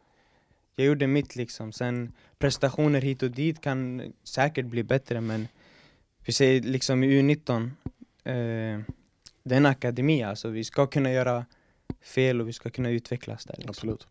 [0.76, 1.72] jag gjorde mitt liksom.
[1.72, 5.48] Sen prestationer hit och dit kan säkert bli bättre men
[6.24, 7.70] vi säger liksom i U19,
[8.24, 8.80] eh,
[9.42, 10.48] det är en akademi alltså.
[10.48, 11.46] Vi ska kunna göra
[12.02, 13.54] fel och vi ska kunna utvecklas där.
[13.56, 13.70] Liksom.
[13.70, 14.06] Absolut.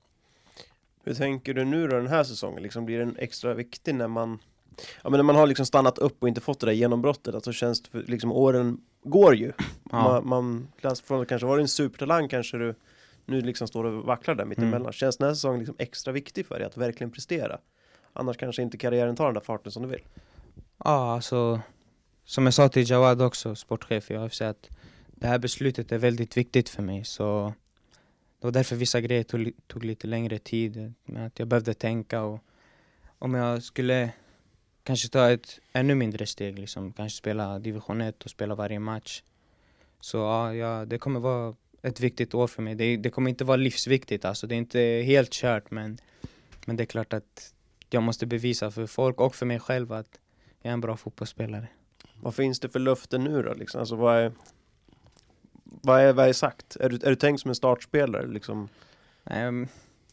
[1.09, 2.63] Hur tänker du nu då den här säsongen?
[2.63, 4.39] Liksom, blir den extra viktig när man
[5.01, 7.53] Ja men när man har liksom stannat upp och inte fått det där genombrottet, alltså
[7.53, 9.51] känns det för, liksom åren går ju.
[9.91, 10.21] Ja.
[10.21, 12.75] Man, man från kanske vara en supertalang kanske du
[13.25, 14.81] nu liksom står och vacklar där mittemellan.
[14.81, 14.91] Mm.
[14.91, 17.59] Känns den här säsongen liksom extra viktig för dig att verkligen prestera?
[18.13, 20.03] Annars kanske inte karriären tar den där farten som du vill.
[20.83, 21.59] Ja, alltså
[22.25, 24.69] som jag sa till Jawad också, sportchef i AFC, att
[25.07, 27.05] det här beslutet är väldigt viktigt för mig.
[27.05, 27.53] Så
[28.39, 30.93] det var därför vissa grejer tog, tog lite längre tid.
[31.05, 32.39] Med att jag behövde tänka och
[33.19, 34.11] om jag skulle
[34.83, 39.23] kanske ta ett ännu mindre steg, liksom, kanske spela division 1 och spela varje match.
[40.01, 42.75] Så ja, ja, det kommer vara ett viktigt år för mig.
[42.75, 44.47] Det, det kommer inte vara livsviktigt, alltså.
[44.47, 45.97] det är inte helt kört men,
[46.65, 47.53] men det är klart att
[47.89, 50.19] jag måste bevisa för folk och för mig själv att
[50.61, 51.67] jag är en bra fotbollsspelare.
[52.21, 53.53] Vad finns det för löften nu då?
[53.53, 53.79] Liksom?
[53.79, 54.31] Alltså, vad, är,
[55.71, 56.75] vad, är, vad är sagt?
[56.75, 58.27] Är du, är du tänkt som en startspelare?
[58.27, 58.69] Liksom?
[59.23, 59.67] Um,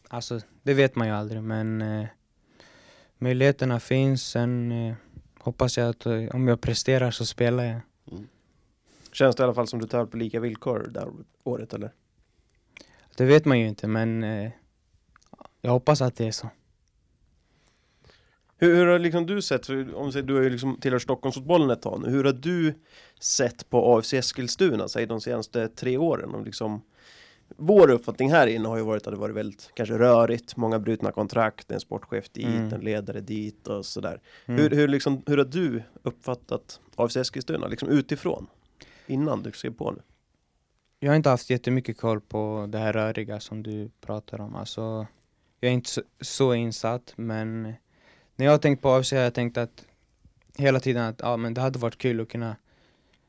[0.07, 2.07] alltså, det vet man ju aldrig, men eh,
[3.17, 4.23] möjligheterna finns.
[4.23, 4.95] Sen eh,
[5.39, 7.81] hoppas jag att eh, om jag presterar så spelar jag.
[9.11, 11.09] Känns det i alla fall som du tar på lika villkor det här
[11.43, 11.91] året eller?
[13.15, 14.23] Det vet man ju inte, men
[15.61, 16.49] jag hoppas att det är så.
[18.59, 22.01] Hur, hur har liksom du sett, om du har ju liksom tillhört Stockholmsfotbollen ett tag
[22.01, 22.73] nu, hur har du
[23.19, 26.35] sett på AFC Eskilstuna, säg de senaste tre åren?
[26.35, 26.81] Om liksom,
[27.57, 31.11] vår uppfattning här inne har ju varit att det varit väldigt kanske rörigt, många brutna
[31.11, 32.73] kontrakt, en sportchef dit, Mm.
[32.73, 34.21] en ledare dit och sådär.
[34.45, 34.61] Mm.
[34.61, 38.47] Hur, hur, liksom, hur har du uppfattat AFC Eskilstuna, liksom utifrån?
[39.07, 40.01] Innan du skrev på nu?
[40.99, 44.55] Jag har inte haft jättemycket koll på det här röriga som du pratar om.
[44.55, 45.07] Alltså,
[45.59, 47.73] jag är inte så, så insatt, men
[48.37, 49.85] när jag har tänkt på AFC har jag tänkt att
[50.57, 52.55] hela tiden att ja, men det hade varit kul att kunna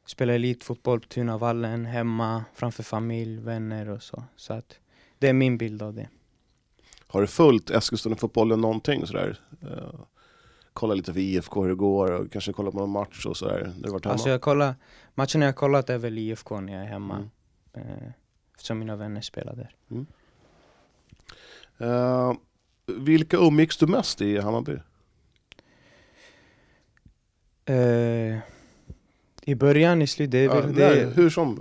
[0.07, 4.25] spela elitfotboll på Tunavallen, hemma, framför familj, vänner och så.
[4.37, 4.79] Så att
[5.19, 6.09] det är min bild av det.
[7.07, 9.41] Har du följt Eskilstuna-fotbollen någonting sådär?
[9.63, 10.01] Uh,
[10.73, 13.73] kolla lite för IFK hur det går och kanske kolla på någon match och sådär.
[13.77, 14.13] Du varit hemma?
[14.13, 14.75] Alltså jag kollar,
[15.15, 17.15] matcherna jag kollat är väl IFK när jag är hemma.
[17.75, 17.89] Mm.
[17.89, 18.09] Eh,
[18.55, 19.75] eftersom mina vänner spelar där.
[21.79, 22.33] Eh,
[22.87, 24.77] vilka umgicks du mest i Hammarby?
[27.69, 28.39] Eh,
[29.43, 31.11] I början, i slutet, det är Ja, väl nej, det.
[31.15, 31.57] hur som.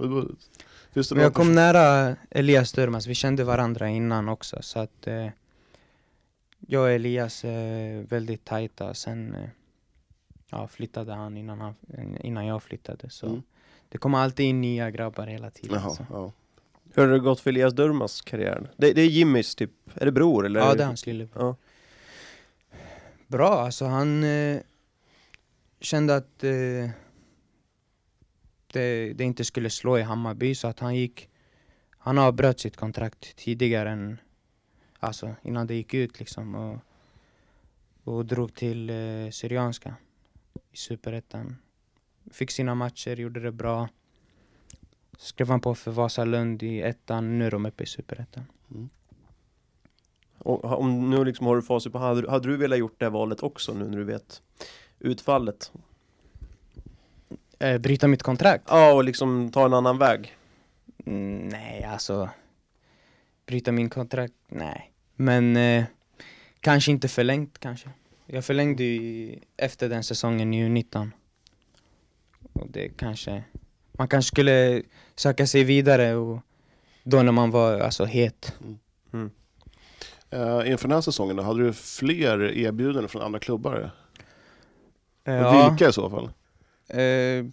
[0.93, 4.80] Finns det Men jag kom person- nära Elias Durmaz, vi kände varandra innan också så
[4.80, 5.28] att eh,
[6.67, 8.93] jag och Elias är väldigt tajta.
[8.93, 9.50] Sen eh,
[10.50, 11.76] ja, flyttade han innan, han
[12.22, 13.10] innan jag flyttade.
[13.10, 13.41] Så Mm.
[13.89, 15.80] det kommer alltid in nya grabbar hela tiden.
[15.84, 16.06] Jaha, så.
[16.10, 16.32] ja.
[16.93, 18.70] Hur har det gått för Elias Durmas karriär?
[18.78, 20.60] Det, det är Jimmys typ, är det bror eller?
[20.60, 21.43] Ja, det är hans lillebror.
[21.43, 21.56] Ja.
[23.28, 24.60] Bra, alltså han eh,
[25.80, 26.90] kände att eh,
[28.68, 31.30] det, det inte skulle slå i Hammarby så att han gick
[31.98, 34.18] Han avbröt sitt kontrakt tidigare än
[35.00, 36.80] Alltså innan det gick ut liksom och,
[38.04, 39.96] och drog till eh, Syrianska
[40.72, 41.56] i Superettan.
[42.32, 43.90] Fick sina matcher, gjorde det bra.
[45.18, 48.44] Skrev han på för Vasalund i ettan, nu är de uppe i Superettan.
[48.72, 48.90] Mm.
[50.38, 53.10] Och om nu liksom har du facit på, hade, du- hade du velat gjort det
[53.10, 54.42] valet också nu när du vet
[55.00, 55.72] utfallet?
[57.60, 58.64] eh, Bryta mitt kontrakt?
[58.68, 60.38] Ja, och liksom ta en annan väg.
[61.06, 62.30] Mm, nej, alltså
[63.46, 64.92] bryta min kontrakt, nej.
[65.16, 65.86] Men eh,
[66.60, 67.90] kanske inte förlängt kanske.
[68.26, 71.12] Jag förlängde ju efter den säsongen i U19.
[72.54, 73.44] Och det kanske,
[73.92, 74.82] man kanske skulle
[75.16, 76.40] söka sig vidare och
[77.04, 78.56] då när man var alltså het.
[80.30, 83.92] Eh, inför den här säsongen, då, hade du fler erbjudanden från andra klubbar?
[85.32, 86.26] Ja, vilka i så fall?
[86.90, 87.46] eh,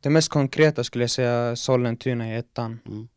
[0.00, 2.80] det mest konkreta skulle jag säga Sollentuna i ettan.
[2.86, 3.08] Mm.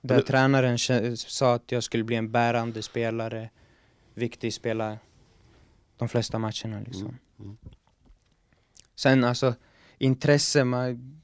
[0.00, 0.78] Där det- tränaren
[1.16, 3.50] sa att jag skulle bli en bärande spelare,
[4.14, 4.98] viktig spelare
[5.96, 7.06] de flesta matcherna liksom.
[7.06, 7.56] Mm, mm.
[8.94, 9.54] Sen alltså,
[9.98, 11.20] intresse, man,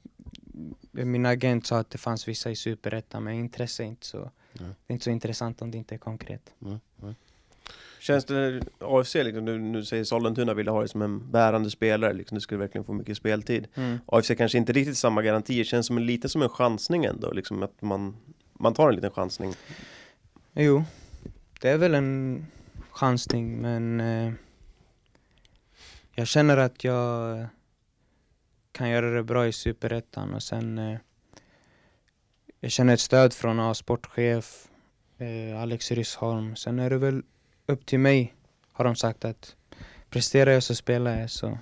[0.91, 4.63] min agent sa att det fanns vissa i superettan, men intresse är inte så, det
[4.87, 6.53] är inte så intressant om det inte är konkret.
[8.03, 12.13] Känns det, AFC liksom, nu, nu säger Sollentuna ville ha dig som en bärande spelare,
[12.13, 13.67] liksom, du skulle verkligen få mycket speltid.
[14.05, 17.63] AFC kanske inte riktigt samma garantier, känns som en, lite som en chansning ändå, liksom
[17.63, 18.17] att man,
[18.53, 19.53] man tar en liten chansning.
[20.53, 20.83] Jo,
[21.61, 22.45] det är väl en
[22.91, 24.33] chansning, men eh,
[26.15, 27.45] jag känner att jag
[28.71, 30.99] kan göra det bra i superettan och sen eh,
[32.59, 34.67] jag känner ett stöd från ja, sportchef
[35.17, 36.55] eh, Alex Ryssholm.
[36.55, 37.23] Sen är det väl
[37.67, 38.33] upp till mig
[38.71, 39.55] har de sagt att
[40.09, 41.29] presterar jag så spelar jag.
[41.29, 41.57] Så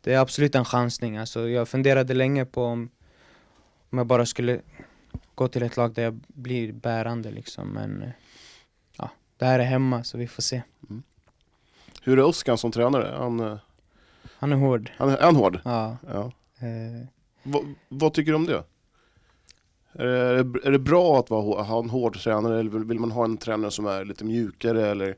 [0.00, 1.16] det är absolut en chansning.
[1.16, 2.90] Alltså, jag funderade länge på om,
[3.90, 4.60] om jag bara skulle
[5.34, 7.68] gå till ett lag där jag blir bärande liksom.
[7.68, 8.10] Men eh,
[8.96, 10.62] ja, det här är hemma så vi får se.
[12.02, 13.14] Hur är Oskar som tränare?
[13.18, 13.58] Han, eh,
[14.38, 14.90] Han är hård.
[14.96, 15.60] han, är han hård?
[15.64, 16.32] Ja, Ja.
[16.58, 17.06] eh,
[17.42, 18.64] Vad, vad tycker du om det?
[19.92, 23.24] Är det, är det bra att vara, ha en hård tränare eller vill man ha
[23.24, 25.16] en tränare som är lite mjukare eller?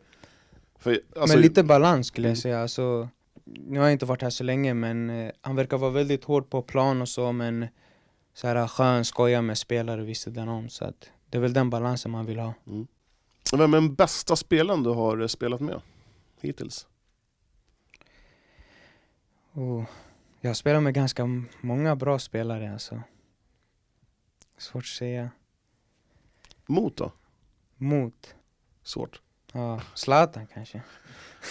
[0.80, 2.62] För, alltså, men lite balans skulle jag säga.
[2.62, 3.08] Alltså,
[3.44, 6.50] nu har jag inte varit här så länge men eh, han verkar vara väldigt hård
[6.50, 7.66] på plan och så men
[8.34, 10.68] så här skön, skoja med spelare vid sidan om.
[10.68, 12.54] Så att det är väl den balansen man vill ha.
[13.52, 15.80] Vem är den bästa spelaren du har eh, spelat med
[16.40, 16.86] hittills?
[19.52, 19.84] Och
[20.40, 21.28] jag spelar med ganska
[21.60, 23.02] många bra spelare alltså.
[24.58, 25.30] Svårt att säga.
[26.66, 27.12] Mot då?
[27.76, 28.34] Mot?
[28.82, 29.20] Svårt.
[29.52, 30.82] Ja, Zlatan kanske.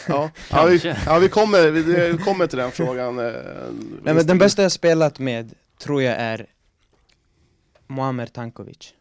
[0.07, 1.03] Ja, ja, vi, Kanske.
[1.11, 1.81] ja vi, kommer, vi
[2.11, 3.19] vi kommer till den frågan.
[3.19, 3.33] eh,
[4.03, 6.45] Nej men den bästa jag spelat med tror jag är
[7.87, 8.93] Muamer Tankovic.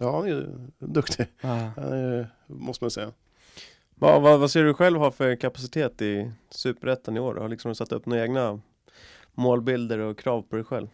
[0.00, 0.46] Ja, han är ju
[0.78, 1.26] duktig.
[1.40, 1.48] Ja.
[1.76, 3.12] Han är, måste man säga.
[3.94, 7.34] Vad, vad, vad ser du själv ha för kapacitet i Superettan i år?
[7.34, 8.60] Har liksom du satt upp några egna
[9.34, 10.88] målbilder och krav på dig själv?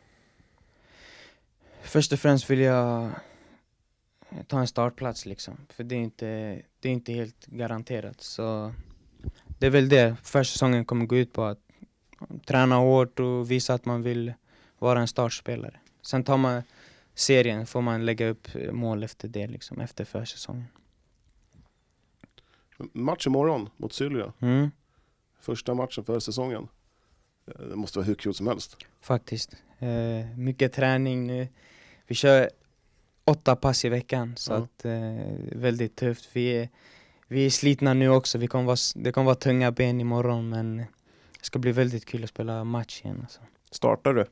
[1.82, 3.10] Först och främst vill jag
[4.46, 5.56] ta en startplats liksom.
[5.68, 6.26] För det är inte,
[6.80, 8.20] det är inte helt garanterat.
[8.20, 8.74] Så
[9.58, 11.44] det är väl det försäsongen kommer gå ut på.
[11.44, 11.58] Att
[12.46, 14.32] träna hårt och visa att man vill
[14.78, 15.80] vara en startspelare.
[16.02, 16.62] Sen tar man
[17.14, 20.66] serien, får man lägga upp mål efter det liksom, efter försäsongen.
[22.92, 24.32] Match imorgon mot Sylvia.
[24.40, 24.70] Mm,
[25.40, 26.68] Första matchen för säsongen.
[27.46, 28.76] Eh, Det måste vara hur kul som helst.
[29.00, 29.56] faktiskt.
[29.78, 31.48] Eh, mycket träning nu.
[32.06, 32.50] Vi kör
[33.30, 34.56] åtta pass i veckan så Ja.
[34.56, 36.28] att eh, väldigt tufft.
[36.32, 36.68] Vi är,
[37.28, 38.38] vi är slitna nu också.
[38.38, 40.86] Vi kommer vara, det kommer vara tunga ben imorgon men det
[41.42, 43.18] ska bli väldigt kul att spela match igen.
[43.22, 43.40] Alltså.
[43.70, 44.24] Startar du?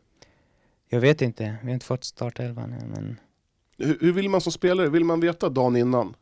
[0.89, 3.21] Jag vet inte, vi har inte fått startelvan än men
[3.79, 4.89] Hur, hur vill man som spelare?
[4.89, 6.15] Vill man veta dagen innan?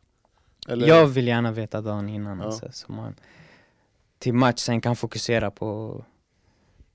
[0.67, 0.87] Eller?
[0.87, 2.45] jag vill gärna veta dagen innan Ja.
[2.45, 3.15] alltså, så man
[4.19, 6.03] till match sen kan fokusera på,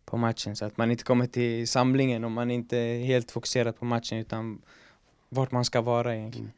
[0.05, 3.77] på matchen så att man inte kommer till samlingen om man inte är helt fokuserad
[3.79, 4.63] på matchen utan
[5.33, 6.53] vart man ska vara egentligen.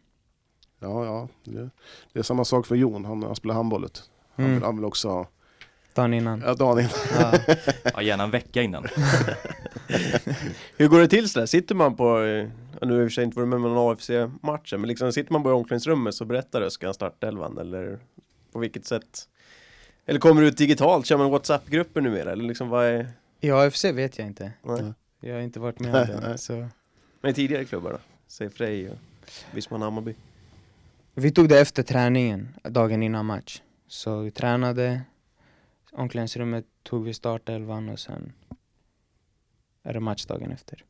[0.81, 1.29] Ja, ja.
[1.45, 1.71] Det,
[2.13, 4.03] det är samma sak för Jon, han, han spelar handbollet.
[4.37, 4.63] Han, vill, Mm.
[4.63, 5.29] han vill också ha
[5.95, 6.41] Dagen innan.
[6.47, 6.91] ja, dagen innan.
[7.21, 7.55] Ja.
[7.95, 8.85] Ja, gärna en vecka innan.
[10.77, 11.47] Hur går det till sådär?
[11.47, 12.49] Sitter man på, eh,
[12.83, 15.13] nu har jag i och för sig inte varit med om någon AFC-matchen, men liksom
[15.13, 17.99] sitter man bara i omklädningsrummet så berättar Öskan startelvan eller
[18.53, 19.29] på vilket sätt?
[20.07, 21.07] Eller kommer det ut digitalt?
[21.07, 22.33] Kör man WhatsApp-grupper numera?
[22.33, 23.09] Eller liksom vad är...
[23.41, 24.53] I AFC vet jag inte.
[24.63, 24.93] Nej.
[25.21, 26.39] Jag har inte varit med om det.
[26.39, 26.69] Så.
[27.21, 27.99] Men i tidigare klubbar då?
[28.35, 28.97] Säg Frej och
[29.53, 30.15] Visman Hammarby.
[31.15, 33.63] Vi tog det efter träningen, dagen innan match.
[33.87, 35.01] Så vi tränade,
[35.93, 38.33] omklädningsrummet tog vi startelvan och sen
[39.83, 40.85] är det match dagen efter.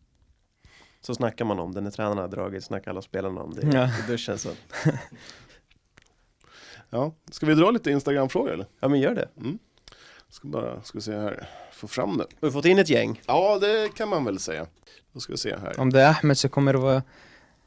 [1.00, 3.88] Så snackar man om det när tränarna har dragit, snackar alla spelarna om det Ja.
[3.88, 4.50] i duschen så.
[6.90, 7.14] Ja.
[7.30, 8.66] Ska vi dra lite Instagram-frågor eller?
[8.80, 9.28] Ja men gör det.
[10.28, 12.26] Ska bara ska vi se här, få fram det.
[12.40, 13.20] Vi har fått in ett gäng.
[13.26, 14.66] Ja, det kan man väl säga.
[15.12, 15.80] Då ska vi se här.
[15.80, 17.02] Om det är Ahmed så kommer det vara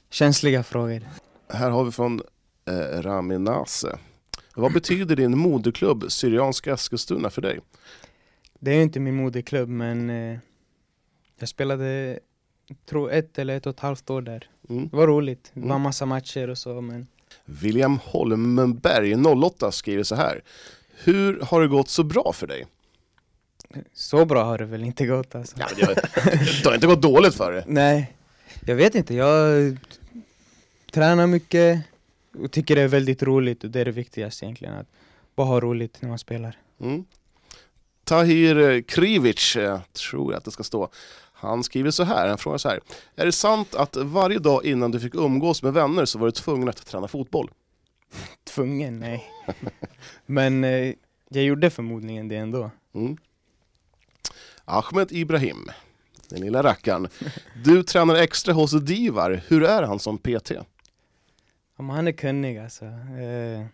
[0.09, 1.01] känsliga frågor.
[1.49, 2.21] Här har vi från
[2.65, 3.97] eh, Rami Nase.
[4.55, 7.59] Vad betyder din moderklubb Syrianska Eskilstuna för dig?
[8.59, 10.37] Det är inte min moderklubb men eh,
[11.39, 12.19] jag spelade,
[12.89, 14.49] tror ett eller ett och ett halvt år där.
[14.69, 14.87] Mm.
[14.89, 15.81] Det var roligt, det var Mm.
[15.81, 17.07] massa matcher och så men
[17.45, 20.41] William Holmenberg, 08, skriver så här.
[21.03, 22.65] Hur har det gått så bra för dig?
[23.93, 25.55] så bra har det väl inte gått alltså.
[25.59, 25.85] Ja, det,
[26.63, 27.63] det har inte gått dåligt för dig.
[27.67, 28.13] Nej,
[28.65, 29.15] jag vet inte.
[29.15, 29.77] Jag
[30.91, 31.83] tränar mycket
[32.43, 34.73] och tycker det är väldigt roligt och det är det viktigaste egentligen.
[34.73, 34.87] Att
[35.35, 36.57] bara ha roligt när man spelar.
[36.81, 37.05] Mm.
[38.03, 39.57] Tahir Krivic,
[39.93, 40.89] tror jag att det ska stå.
[41.33, 42.79] Han skriver så här, han frågar så här.
[43.15, 46.31] Är det sant att varje dag innan du fick umgås med vänner så var du
[46.31, 47.51] tvungen att träna fotboll?
[48.43, 49.31] Tvungen, nej.
[50.25, 50.93] Men eh,
[51.29, 52.71] jag gjorde förmodligen det ändå.
[52.95, 53.17] Mm.
[54.65, 55.71] Ahmed Ibrahim,
[56.29, 57.07] den lilla rackaren.
[57.63, 59.41] Du tränar extra hos Divar.
[59.47, 60.51] Hur är han som PT?
[61.77, 62.85] Ja, men han är kunnig alltså.
[62.85, 63.65] Eh,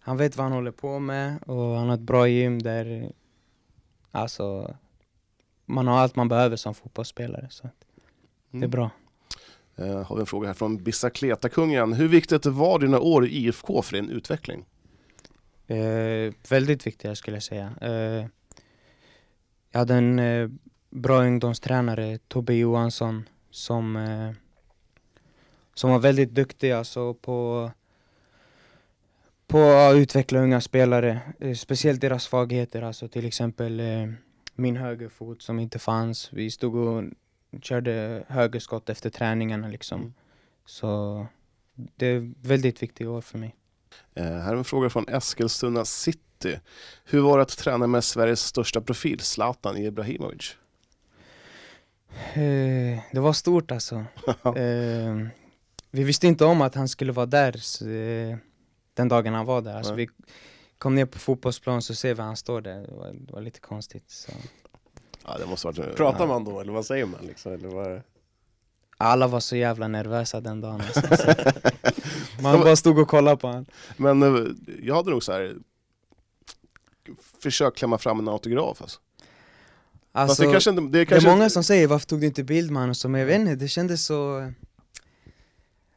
[0.00, 3.12] han vet vad han håller på med och han har ett bra gym där
[4.10, 4.74] alltså
[5.66, 7.46] man har allt man behöver som fotbollsspelare.
[7.50, 7.74] Så att
[8.50, 8.70] det är Mm.
[8.70, 8.90] bra.
[9.76, 11.92] Eh, har vi en fråga här från Bicicleta-kungen.
[11.92, 14.64] Hur viktigt var dina år i IFK för din utveckling?
[15.66, 17.72] Eh, väldigt viktiga skulle jag säga.
[17.80, 18.26] Eh,
[19.70, 20.48] jag hade en eh,
[20.90, 24.30] bra ungdomstränare, Tobbe Johansson, som, eh,
[25.78, 27.70] som var väldigt duktig alltså på
[29.46, 34.08] på att utveckla unga spelare, eh, speciellt deras svagheter, alltså till exempel eh,
[34.54, 36.32] min högerfot som inte fanns.
[36.32, 37.04] Vi stod och
[37.62, 40.00] körde högerskott efter träningarna liksom.
[40.00, 40.14] Mm.
[40.66, 41.26] Så
[41.74, 43.54] det är väldigt viktigt år för mig.
[44.14, 46.60] Eh, här är en fråga från Eskilstuna City.
[47.04, 50.56] Hur var det att träna med Sveriges största profil, Zlatan Ibrahimovic?
[52.34, 54.04] Eh, det var stort alltså.
[54.56, 55.28] Eh,
[55.98, 58.36] vi visste inte om att han skulle vara där så, eh,
[58.94, 59.76] den dagen han var där.
[59.76, 60.08] Alltså, vi
[60.78, 62.80] kom ner på fotbollsplan så ser vi han står där.
[62.80, 64.10] Det var, det var lite konstigt.
[64.10, 64.32] Så.
[65.24, 65.96] Ja, det måste varit...
[65.96, 67.52] Pratar man då eller vad säger man liksom?
[67.52, 68.02] Eller vad?
[68.96, 70.80] Alla var så jävla nervösa den dagen.
[70.80, 71.16] Alltså.
[71.16, 71.34] Så,
[72.42, 73.66] man bara stod och kollade på honom.
[73.96, 75.56] Men eh, jag hade nog så här
[77.42, 78.82] försökt klämma fram en autograf.
[78.82, 79.00] Alltså.
[80.12, 82.44] Alltså, det, kanske inte, det, Det kanske är många som säger varför tog du inte
[82.44, 82.94] bild med honom?
[83.04, 84.52] Men jag vet inte, det kändes så,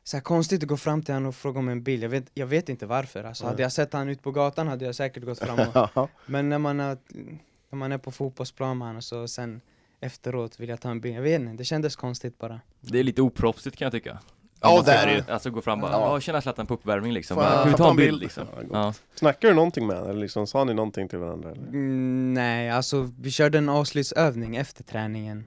[0.03, 2.03] så här konstigt att gå fram till honom och fråga om en bild.
[2.03, 3.23] Jag vet, jag vet inte varför.
[3.23, 3.51] Alltså, Nej.
[3.51, 5.59] hade jag sett honom ute på gatan hade jag säkert gått fram
[5.93, 6.09] och.
[6.25, 6.97] Men när man, är,
[7.69, 9.61] när man är på fotbollsplan med honom och så sen
[9.99, 11.15] efteråt vill jag ta en bild.
[11.17, 12.59] Jag vet inte, det kändes konstigt bara.
[12.81, 14.19] Det är lite oproffsigt kan jag tycka.
[14.63, 15.33] Ja, man det är det.
[15.33, 16.13] Alltså gå fram bara, Ja.
[16.13, 17.35] ja tjena Zlatan på uppvärmning liksom.
[17.35, 18.21] Får jag- Kan vi ta en bild bild?
[18.21, 18.47] liksom?
[18.55, 18.63] Ja.
[18.71, 18.93] Ja.
[19.15, 20.11] Snackar du någonting med honom?
[20.11, 21.51] Eller liksom, sa ni någonting till varandra?
[21.51, 21.61] Eller?
[21.67, 25.45] Mm, nej, alltså vi körde en avslutsövning efter träningen.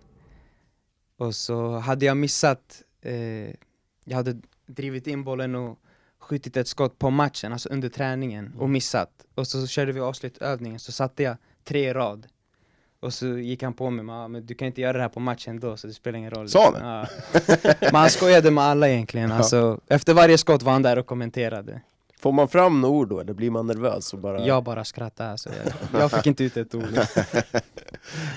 [1.19, 3.55] Och så hade jag missat, eh,
[4.05, 4.37] jag hade
[4.67, 5.79] drivit in bollen och
[6.21, 9.11] skjutit ett skott på matchen, alltså under träningen, och missat.
[9.35, 12.27] Och så körde vi avslutsövningen, så satte jag tre i rad.
[13.01, 15.21] Och så gick han på mig, "Ja, men du kan inte göra det här på
[15.21, 16.49] matchen då, så det spelar ingen roll.
[16.49, 16.88] Sa han.
[16.88, 17.07] Ja.
[17.81, 21.81] Men han skojade med alla egentligen, alltså, efter varje skott var han där och kommenterade.
[22.19, 23.21] Får man fram några ord då?
[23.21, 24.47] Eller blir man nervös och bara...
[24.47, 25.51] Jag bara skrattade, alltså.
[25.93, 26.85] jag, jag fick inte ut ett ord.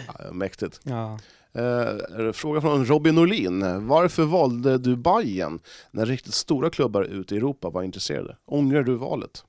[0.07, 0.79] Ja, mäktigt.
[0.83, 1.19] Ja.
[1.57, 3.87] Eh, fråga från Robin Norlin.
[3.87, 5.59] Varför valde du Bayern
[5.91, 8.37] när riktigt stora klubbar ute i Europa var intresserade?
[8.45, 9.45] Ångrar du valet?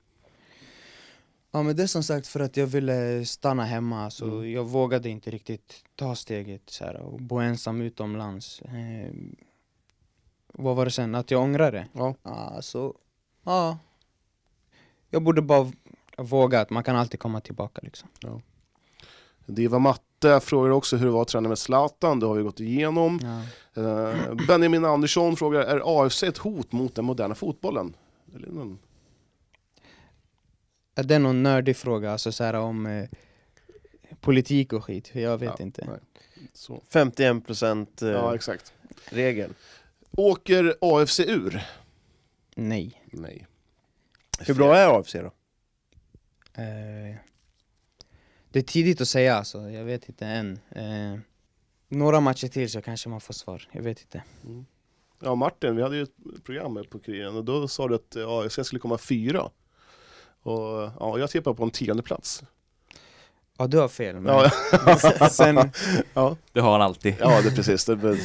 [1.51, 4.53] Ja men det är som sagt för att jag ville stanna hemma så Mm.
[4.53, 8.61] jag vågade inte riktigt ta steget så här, och bo ensam utomlands.
[8.62, 9.12] Eh,
[10.55, 11.14] vad var det sen?
[11.14, 11.88] Att jag ångrar det?
[11.92, 12.14] Ja.
[12.23, 12.94] Alltså,
[13.44, 13.79] ja.
[15.11, 15.73] Jag borde bara
[16.18, 18.09] våga att man kan alltid komma tillbaka liksom.
[19.47, 19.79] Diva
[20.25, 23.21] Matte frågar också hur det var att träna med Zlatan, det har vi gått igenom.
[23.75, 23.83] Ja.
[23.83, 27.95] Eh, Benjamin Andersson frågar, är AFC ett hot mot den moderna fotbollen?
[28.35, 28.79] Eller någon-
[30.95, 33.09] Är det någon nördig fråga, alltså så här om eh,
[34.21, 35.11] politik och skit?
[35.15, 35.85] Jag vet Ja, inte.
[35.87, 35.99] nej.
[36.53, 36.83] Så.
[36.93, 38.73] 51% eh, Ja, exakt.
[39.11, 39.51] regel.
[40.11, 41.63] Åker AFC ur?
[42.55, 43.03] Nej.
[43.13, 43.47] Nej.
[44.41, 45.33] Hur bra är AFC då?
[46.63, 47.17] Eh,
[48.51, 50.59] det är tidigt att säga alltså, jag vet inte än.
[50.71, 51.19] Eh,
[51.89, 54.23] några matcher till så kanske man får svar, jag vet inte.
[54.45, 54.67] Mm.
[55.23, 58.17] Ja Martin, vi hade ju ett program med på Kuriren och då sa du att
[58.17, 59.51] AFC skulle komma fyra.
[60.43, 62.43] Och ja, jag tippar på en tionde plats.
[63.59, 64.51] Ja du har fel, men Ja,
[65.31, 65.57] sen,
[66.15, 66.37] ja.
[66.53, 67.15] Det har han alltid.
[67.21, 67.85] ja det är precis.
[67.85, 67.97] Det,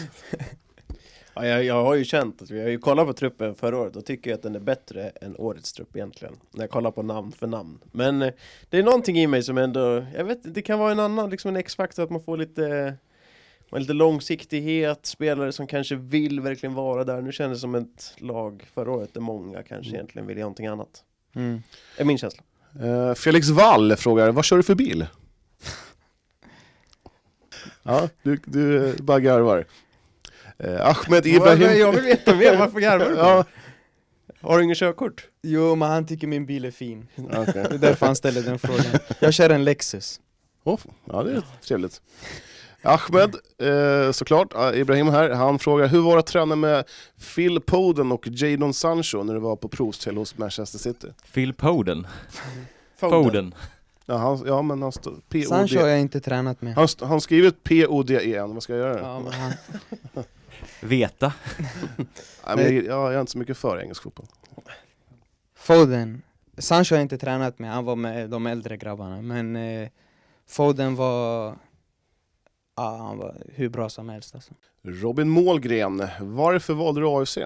[1.36, 3.96] Ja, jag, jag har ju känt att vi har ju kollat på truppen förra året
[3.96, 6.36] och tycker att den är bättre än årets trupp egentligen.
[6.52, 7.80] När jag kollar på namn för namn.
[7.92, 8.34] Men eh,
[8.70, 11.30] det är någonting i mig som ändå, jag vet inte, det kan vara en annan,
[11.30, 12.94] liksom en X-faktor att man får lite
[13.70, 17.22] man lite långsiktighet, spelare som kanske vill verkligen vara där.
[17.22, 19.96] Nu kändes det som ett lag förra året där många kanske Mm.
[19.96, 21.04] egentligen vill göra någonting annat.
[21.36, 21.64] mm.
[21.98, 22.44] är min känsla.
[22.82, 25.06] Eh, Felix Wall frågar, vad kör du för bil?
[27.84, 29.66] ja, du, du bara garvar.
[30.58, 31.78] Eh, Ahmed Ibrahim...
[31.80, 33.16] Jag vill veta mer, varför garvar du?
[33.16, 33.46] ja,
[34.42, 35.28] Har du ingen körkort?
[35.42, 37.46] Jo men han tycker min bil är fin, okej.
[37.54, 38.86] det är därför han ställer den frågan.
[39.20, 40.20] Jag kör en Lexus.
[40.64, 42.02] Oh, ja, det är trevligt.
[42.84, 46.84] Ahmed, eh, såklart, eh, Ibrahim här, han frågar hur var det att träna med
[47.36, 51.08] Phil Poden och Jadon Sancho när du var på provspel hos Manchester City?
[51.34, 52.08] Phil Poden.
[53.00, 53.56] Foden.
[54.06, 55.12] Ja, han, ja men han står...
[55.12, 55.90] Sancho har P-O-D...
[55.90, 56.76] jag inte tränat med.
[56.76, 59.00] Han, han skrivit P-O-D-E-N, vad ska jag göra?
[59.02, 59.54] Ja, men han,
[60.84, 61.34] Veta.
[62.48, 64.26] Nej, men jag, jag är inte så mycket för engelsk fotboll.
[65.56, 66.22] Foden,
[66.58, 69.22] Sancho har inte tränat med, han var med de äldre grabbarna.
[69.22, 69.90] Men eh,
[70.48, 71.56] Foden var,
[72.76, 74.54] ja han var hur bra som helst alltså.
[74.84, 77.38] Robin Målgren, varför valde du AFC?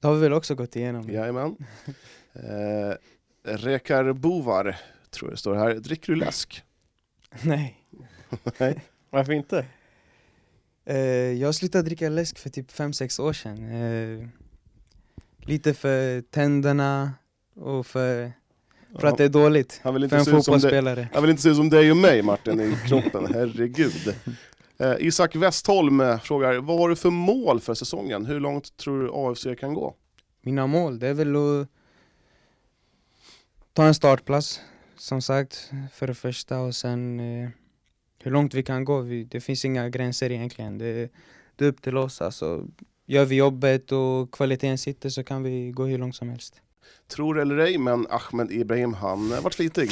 [0.00, 1.10] Det har vi väl också gått igenom?
[1.10, 1.56] Jajamän.
[2.32, 2.94] Eh,
[3.42, 4.76] Rekar Bovar,
[5.10, 5.74] tror jag det står här.
[5.74, 6.64] Dricker du läsk?
[7.42, 8.84] Nej.
[9.10, 9.66] Varför inte?
[10.90, 10.96] Eh,
[11.40, 13.70] jag slutade dricka läsk för typ 5-6 år sedan.
[13.70, 14.28] Eh,
[15.38, 17.12] lite för tänderna
[17.56, 18.32] och för,
[18.98, 19.80] för att det är dåligt.
[19.84, 21.08] Han vill För inte en som det, fotbollsspelare.
[21.12, 24.14] han vill inte se ut som dig och mig Martin i kroppen, herregud.
[24.78, 28.26] Eh, Isak Westholm eh, frågar, vad har du för mål för säsongen?
[28.26, 29.94] Hur långt tror du AFC kan gå?
[30.42, 31.68] Mina mål, det är väl att
[33.72, 34.60] ta en startplats,
[34.96, 36.58] som sagt, för det första.
[36.58, 37.48] Och sen eh,
[38.22, 39.00] hur långt vi kan gå.
[39.00, 40.78] Vi, det finns inga gränser egentligen.
[40.78, 41.12] Det,
[41.56, 42.20] det är upp till oss.
[42.20, 42.66] Alltså,
[43.06, 46.62] gör vi jobbet och kvaliteten sitter så kan vi gå hur långt som helst.
[47.08, 49.90] Tror eller ej, men Ahmed Ibrahim han eh, vart flitig.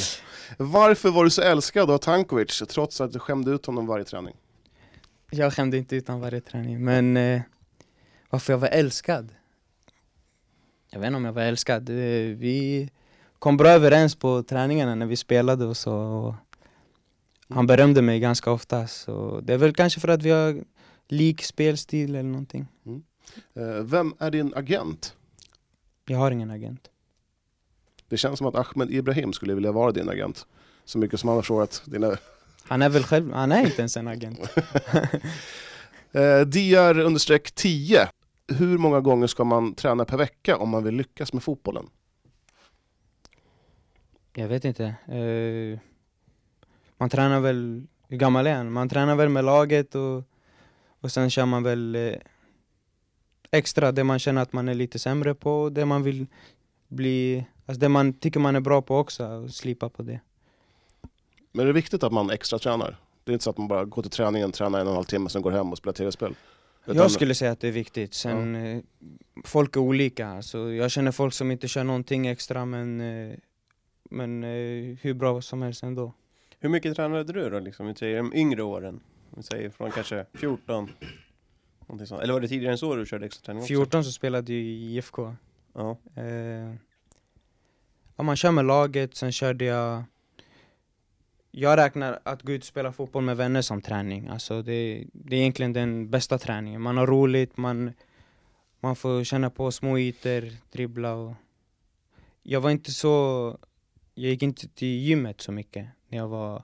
[0.57, 4.35] Varför var du så älskad av Tankovic trots att du skämde ut honom varje träning?
[5.31, 7.41] Jag skämde inte utan varje träning, men eh,
[8.31, 9.35] varför jag var älskad?
[10.91, 11.91] Jag vet inte om jag var älskad.
[11.91, 11.95] Eh,
[12.37, 12.91] vi
[13.39, 16.35] kom bra överens på träningarna när vi spelade och så.
[17.49, 20.65] Han berömde mig ganska ofta, så det är väl kanske för att vi har
[21.09, 22.67] lik spelstil eller någonting.
[23.55, 25.15] Eh, Vem är din agent?
[26.07, 26.91] Jag har ingen agent.
[28.09, 30.47] Det känns som att Ahmed Ibrahim skulle vilja vara din agent.
[30.85, 32.17] Så mycket som han har frågat dina...
[32.63, 34.41] Han är väl själv, han är inte ens en agent.
[36.13, 38.09] Eh, DR understreck 10.
[38.49, 41.87] Hur många gånger ska man träna per vecka om man vill lyckas med fotbollen?
[44.35, 44.85] Jag vet inte.
[45.09, 45.79] Eh,
[46.99, 48.73] man tränar väl, hur gammal är han?
[48.73, 50.25] Man tränar väl med laget och,
[51.01, 52.15] och sen kör man väl eh,
[53.51, 56.27] extra det man känner att man är lite sämre på och det man vill
[56.89, 60.21] bli, alltså det man tycker man är bra på också och slipa på det.
[61.53, 62.97] Men är det viktigt att man extra tränar?
[63.25, 65.05] Det är inte så att man bara går till träningen, tränar en och en halv
[65.05, 66.35] timme, sen går hem och spelar tv-spel?
[66.85, 68.15] Jag skulle säga att det är viktigt.
[68.15, 68.83] Sen, eh,
[69.45, 70.29] folk är olika.
[70.29, 73.35] Alltså, jag känner folk som inte kör någonting extra men, eh,
[74.11, 76.13] men eh, hur bra som helst ändå.
[76.61, 77.87] Hur mycket tränade du då liksom?
[77.87, 79.01] Vi säger de yngre åren.
[79.37, 80.91] Vi säger från kanske 14.
[81.81, 82.23] Någonting sånt.
[82.23, 83.69] Eller var det tidigare än så du körde extra träning också?
[83.69, 85.35] 14 så spelade jag i IFK.
[85.75, 85.99] Ja.
[86.15, 86.75] Eh,
[88.17, 90.05] ja, man kör med laget, sen körde jag
[91.51, 95.37] Jag räknar att gå ut och spela fotboll med vänner som träning, alltså det, det
[95.37, 96.81] är egentligen den bästa träningen.
[96.83, 97.93] Man har roligt, man,
[98.81, 101.35] man får känna på små ytor, dribbla och
[102.43, 103.59] Jag var inte så,
[104.15, 106.57] jag gick inte till gymmet så mycket när jag var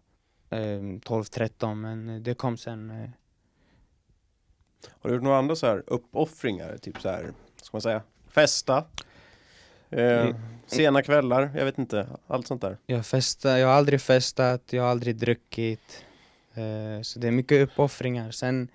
[0.50, 3.10] eh, 12-13 men det kom sen eh,
[5.00, 6.76] Har du gjort några andra så här uppoffringar?
[6.78, 7.32] Typ så här,
[7.62, 8.84] ska man säga, festa?
[9.90, 10.36] Eh,
[10.66, 12.78] sena kvällar, jag vet inte, allt sånt där.
[12.86, 16.04] Jag, festar, jag har aldrig festat, jag har aldrig druckit.
[16.54, 18.30] Eh, så det är mycket uppoffringar.
[18.30, 18.68] Sen,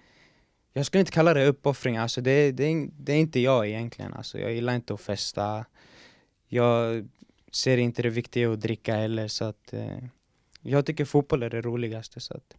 [0.74, 4.14] jag skulle inte kalla det uppoffringar, alltså det, det, är- det är inte jag egentligen.
[4.14, 5.66] Alltså jag gillar inte att festa.
[6.48, 7.08] Jag
[7.52, 9.98] ser inte det viktiga att dricka heller, så att eh,
[10.62, 12.20] jag tycker fotboll är det roligaste.
[12.20, 12.56] Så att,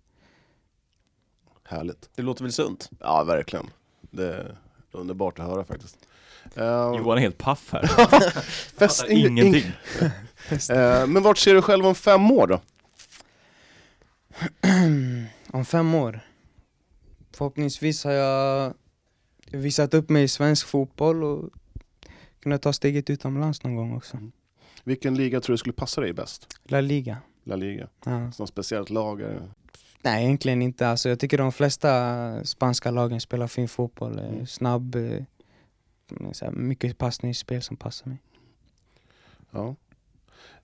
[1.64, 2.11] Härligt.
[2.16, 2.90] Det låter väl sunt?
[2.98, 3.70] Ja, verkligen.
[4.01, 4.57] Det är
[4.92, 5.96] underbart att höra faktiskt.
[6.55, 6.64] Eh,
[6.96, 7.86] Johan är helt paff här.
[8.78, 9.72] fest, ingenting.
[10.51, 10.72] ing-
[11.03, 12.61] eh, men vart ser du själv om fem år då?
[15.53, 16.20] om fem år,
[17.32, 18.74] förhoppningsvis har jag
[19.46, 21.51] visat upp mig i svensk fotboll och
[22.42, 24.18] kunna ta steget utomlands någon gång också.
[24.84, 26.46] Vilken liga tror du skulle passa dig bäst?
[26.64, 27.16] La Liga.
[27.45, 27.88] La Liga?
[28.05, 28.18] Ja.
[28.38, 29.20] Något speciellt lag?
[29.20, 29.49] är det?
[30.03, 30.88] Nej, egentligen inte.
[30.88, 34.18] Alltså, jag tycker de flesta spanska lagen spelar fin fotboll.
[34.18, 34.47] eh, Mm.
[34.47, 35.22] Snabb, eh,
[36.32, 38.18] så här, mycket passningsspel som passar mig.
[39.51, 39.74] Ja.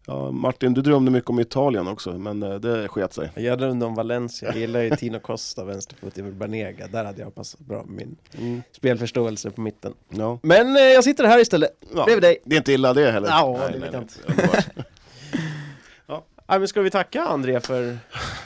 [0.07, 0.31] ja.
[0.31, 3.31] Martin, du drömde mycket om Italien också, men eh, det sket sig.
[3.35, 6.87] Jag drömde om Valencia, jag gillar ju Tino Costa, vänsterfot, Emil Banega.
[6.87, 8.63] Där hade jag passat bra med min Mm.
[8.73, 9.95] spelförståelse på mitten.
[10.09, 10.39] Ja.
[10.43, 12.05] Men eh, jag sitter här istället, Ja.
[12.05, 12.39] bredvid dig.
[12.45, 13.29] Det är inte illa det heller.
[13.29, 14.15] Ja, det vet jag inte.
[14.29, 14.67] Underbart.
[16.47, 17.99] Ja, men ska vi tacka André för...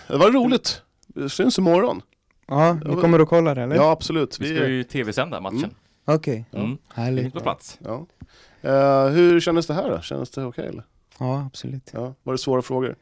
[0.08, 0.82] Det var roligt.
[1.06, 2.02] Vi syns imorgon.
[2.46, 3.76] Ja, ni kommer att kolla det eller?
[3.76, 4.40] Ja, absolut.
[4.40, 5.56] Vi Vi, ska ju tv-sända matchen.
[5.58, 5.74] Mm.
[6.04, 6.68] Okej, Mm.
[6.70, 7.34] Vi är härligt.
[7.34, 7.78] på plats.
[7.84, 8.06] ja.
[8.62, 10.00] Eh, hur kändes det här då?
[10.00, 10.84] Kändes det okej eller?
[11.18, 11.90] Ja, absolut.
[11.92, 12.14] Ja.
[12.22, 12.96] Var det svåra frågor?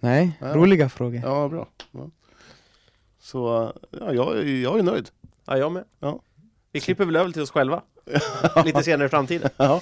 [0.00, 0.54] Nej, Ja.
[0.54, 1.20] roliga frågor.
[1.24, 1.68] Ja, bra.
[1.90, 2.10] Ja.
[3.20, 5.10] Så ja, jag, är- jag är nöjd.
[5.44, 5.84] Ja, jag med.
[6.00, 6.20] Ja.
[6.72, 7.82] Vi klipper väl över till oss själva.
[8.64, 9.50] Lite senare i framtiden.
[9.56, 9.80] Ja.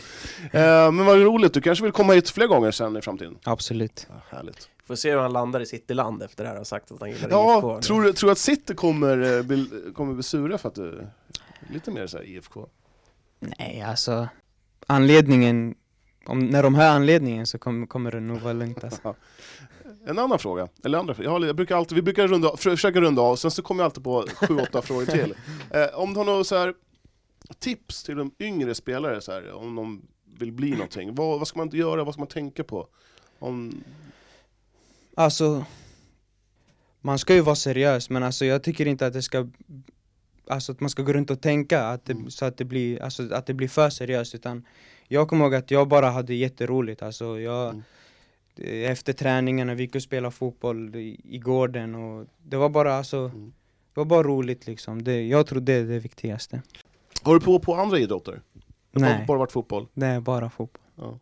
[0.52, 3.38] Eh, men vad roligt, du kanske vill komma hit fler gånger sen i framtiden?
[3.44, 4.06] Absolut.
[4.10, 4.68] Ja, härligt.
[4.86, 7.30] Får se hur han landar i Cityland efter det här och sagt att han gillar
[7.30, 7.80] Ja, IFK.
[7.82, 10.88] tror du, tror du att City kommer, eh, bli, kommer bli sura för att du
[10.88, 11.08] är
[11.72, 12.66] lite mer så här IFK?
[13.40, 14.28] Nej, alltså
[14.86, 15.74] anledningen,
[16.26, 19.14] om, när de hör anledningen så kom, kommer det nog vara lugnt alltså.
[20.06, 23.00] En annan fråga, eller andra jag, har, jag brukar alltid, vi brukar runda, av- försöka
[23.00, 25.34] runda av, sen så kommer jag alltid på sju, åtta frågor till.
[25.70, 26.74] Eh, om du har några så här
[27.54, 30.02] tips till de yngre spelare, så här, om de
[30.38, 32.88] vill bli någonting, vad, vad ska man göra, vad ska man tänka på?
[33.38, 33.84] Om,
[35.14, 35.64] Alltså,
[37.00, 39.48] man ska ju vara seriös men alltså jag tycker inte att det ska
[40.48, 42.30] Alltså att man ska gå runt och tänka att det, Mm.
[42.30, 44.66] så att det blir, alltså att det blir för seriöst utan
[45.08, 47.82] Jag kommer ihåg att jag bara hade jätteroligt alltså jag Mm.
[48.90, 53.16] Efter träningarna, vi gick och spelade fotboll i, i gården och det var bara alltså
[53.18, 53.52] Mm.
[53.94, 56.62] Det var bara roligt liksom, det, jag tror det är det viktigaste
[57.26, 58.42] har du på på andra idrotter?
[58.92, 59.86] Nej, bara varit fotboll?
[60.06, 61.18] är bara fotboll Ja.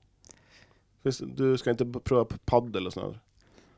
[1.36, 3.16] Du ska inte pröva på paddel och sånt?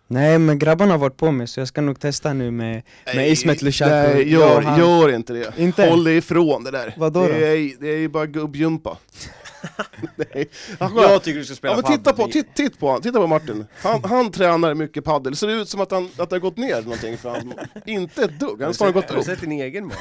[0.07, 2.83] Nej men grabbarna har varit på mig så jag ska nog testa nu med,
[3.15, 3.93] med Ismet Lushaku.
[3.93, 5.59] Nej, gör, gör inte det.
[5.59, 5.89] Inte?
[5.91, 6.95] Håll dig ifrån det där.
[6.97, 7.29] Vadå då?
[7.29, 8.99] det, är, det är ju bara gubbjumpa.
[10.17, 10.49] Nej.
[10.81, 13.19] Han, Jag tycker du ska spela ja, men titta på, titt, titt på, han, titta
[13.21, 13.67] på Martin.
[13.83, 15.33] Han, han tränar mycket paddel.
[15.33, 17.55] Det ser ut som att, han, att det har gått ner någonting för han,
[17.87, 19.27] Inte ett dugg, han har snarare gått Har du upp.
[19.27, 19.97] sett din egen mage?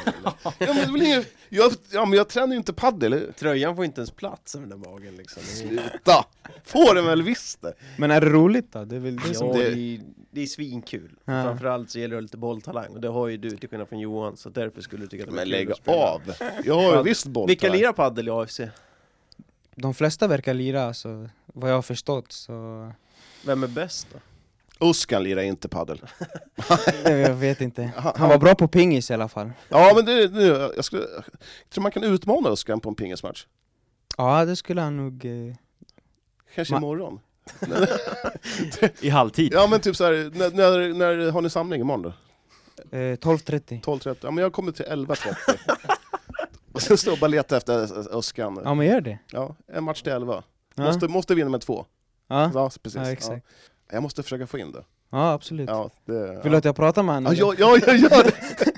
[0.60, 3.34] Ja, men, jag, ja, men jag tränar ju inte paddel.
[3.40, 5.44] Tröjan får inte ens plats över den där magen liksom.
[5.44, 6.26] Sluta!
[6.66, 7.74] Får den väl visst det.
[7.98, 8.86] Men är det roligt då?
[8.86, 9.48] Det är väl det Ja, som...
[9.58, 10.00] det, det- är,
[10.32, 11.12] det är svinkul.
[11.26, 11.44] Ja.
[11.44, 14.38] Framförallt så gäller det lite bolltalang, och det har ju du till skillnad från Johan,
[14.38, 15.98] så därför skulle du tycka att det var Men kul lägg att spela.
[15.98, 16.22] av.
[16.64, 17.48] Jag har ju visst boll.
[17.48, 18.62] Vilka lirar paddel i AFC?
[19.76, 22.92] De flesta verkar lira, alltså, vad jag har förstått så...
[23.46, 24.20] Vem är bäst då?
[24.90, 26.02] Uskan lirar inte paddel.
[27.06, 27.92] jag vet inte.
[27.98, 29.52] Han- Han var bra på pingis i alla fall.
[29.70, 30.46] Ja men det, det
[30.76, 31.24] jag, skulle, jag
[31.70, 33.46] tror man kan utmana Uskan på en pingismatch.
[34.18, 35.26] Ja, det skulle han nog...
[35.26, 35.56] Eh...
[36.56, 37.20] Kanske Ma- imorgon.
[39.02, 39.54] I halvtid.
[39.54, 42.10] Ja men typ så här, när, när, när har ni samling imorgon då?
[42.98, 43.82] Eh, 12.30.
[43.82, 44.16] 12.30?
[44.22, 45.36] Ja men jag kommer till 11.30.
[46.76, 48.62] Och sen står jag bara och letar efter Uskan.
[48.64, 49.20] Ja men gör det.
[49.32, 50.44] Ja, en match till 11.
[50.76, 51.86] Ja, Måste, måste vinna med två.
[52.28, 52.52] ja.
[52.54, 52.96] Ja, precis.
[52.96, 53.46] ja exakt.
[53.48, 53.94] Ja.
[53.94, 54.84] Jag måste försöka få in det.
[55.10, 55.70] Ja absolut.
[55.70, 57.34] Ja, det Vill du att jag pratar med honom?
[57.36, 58.72] Ja, ja, ja, jag gör det!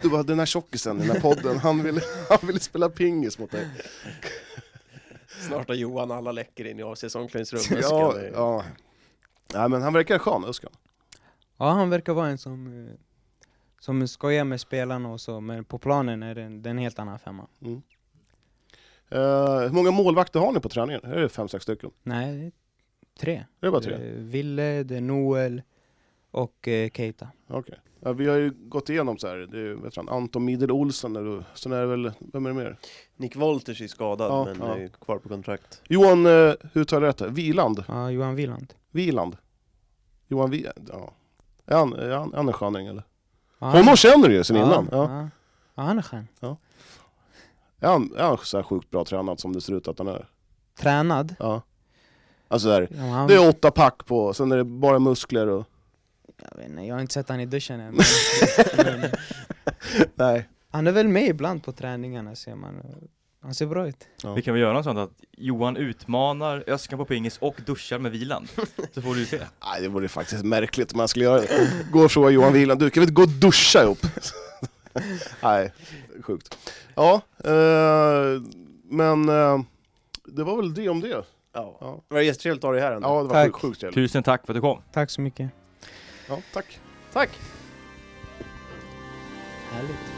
[0.00, 3.38] Du bara, den här tjockisen i den här podden, han ville, han ville spela pingis
[3.38, 3.68] mot dig.
[5.48, 7.78] Snart har Johan alla läcker in i AFCs omklädningsrum.
[7.82, 8.64] Ja, ja.
[9.54, 10.70] Nej men han verkar skön, Uskan.
[11.58, 12.94] Ja, han verkar vara en som, eh,
[13.86, 16.78] som skojar med spelarna och så, men på planen är det en, det är en
[16.78, 17.46] helt annan femma.
[17.60, 17.82] Mm.
[19.08, 21.04] Eh, hur många målvakter har ni på träningen?
[21.04, 21.90] Är det fem, sex stycken?
[22.02, 22.52] Nej, det är
[23.20, 23.34] tre.
[23.34, 23.94] Är det bara tre?
[23.94, 25.62] är Ville, det är Noel
[26.30, 27.28] och eh, Keita.
[27.48, 27.78] Okej.
[28.00, 31.16] Ja, vi har ju gått igenom så här, det är, vet han, Anton Midel Olsen,
[31.16, 32.76] eller, sen är det väl, vem är det mer?
[33.16, 34.76] Nick Wolters är skadad, Ja, men ja.
[34.76, 35.82] är kvar på kontrakt.
[35.88, 37.20] Johan, eh, hur tar jag rätt?
[37.20, 37.84] Wieland?
[37.88, 38.74] Ja, Johan Wieland.
[38.90, 39.36] Wieland?
[40.28, 40.90] Johan Wieland?
[40.92, 41.12] Ja.
[41.66, 43.04] Är han, är han, han en sköning eller?
[43.58, 44.88] Ja, Honom känner du ju sen ja, innan.
[44.92, 45.10] Ja.
[45.10, 45.28] Ja.
[45.74, 46.28] ja, han är skön.
[47.80, 50.08] Är han, är han så här sjukt bra tränad som det ser ut att han
[50.08, 50.28] är?
[50.78, 51.34] Tränad.
[51.38, 51.62] Ja.
[52.48, 55.64] Alltså där, Ja, han, det är åtta pack på, sen är det bara muskler och...
[56.50, 57.94] jag, vet inte, jag har inte sett han i duschen än.
[58.76, 59.10] Men,
[60.14, 60.48] Nej.
[60.70, 62.82] han är väl med ibland på träningarna ser man.
[63.46, 64.08] Han ser bra ut.
[64.36, 68.12] Vi kan väl göra något sånt att Johan utmanar Öskan på pingis och duschar med
[68.12, 68.48] Viland.
[68.94, 69.36] Så får du se.
[69.64, 71.70] Nej, det vore faktiskt märkligt om man skulle göra det.
[71.92, 73.98] Gå och fråga Johan Wieland, du kan inte gå och duscha ihop?
[75.42, 75.72] Nej,
[76.22, 76.58] sjukt.
[76.94, 78.42] Ja, eh,
[78.84, 79.60] men eh,
[80.24, 81.08] det var väl det om det.
[81.08, 81.24] Ja.
[81.52, 83.08] Ja, Det var jättetrevligt att ha dig här ändå.
[83.08, 83.44] ja det var Tack.
[83.52, 83.94] sjukt, sjukt trevligt.
[83.94, 84.82] Tusen tack för att du kom.
[84.92, 85.50] Tack så mycket.
[86.28, 86.80] Ja, tack.
[87.12, 87.30] Tack!
[89.72, 90.15] Härligt.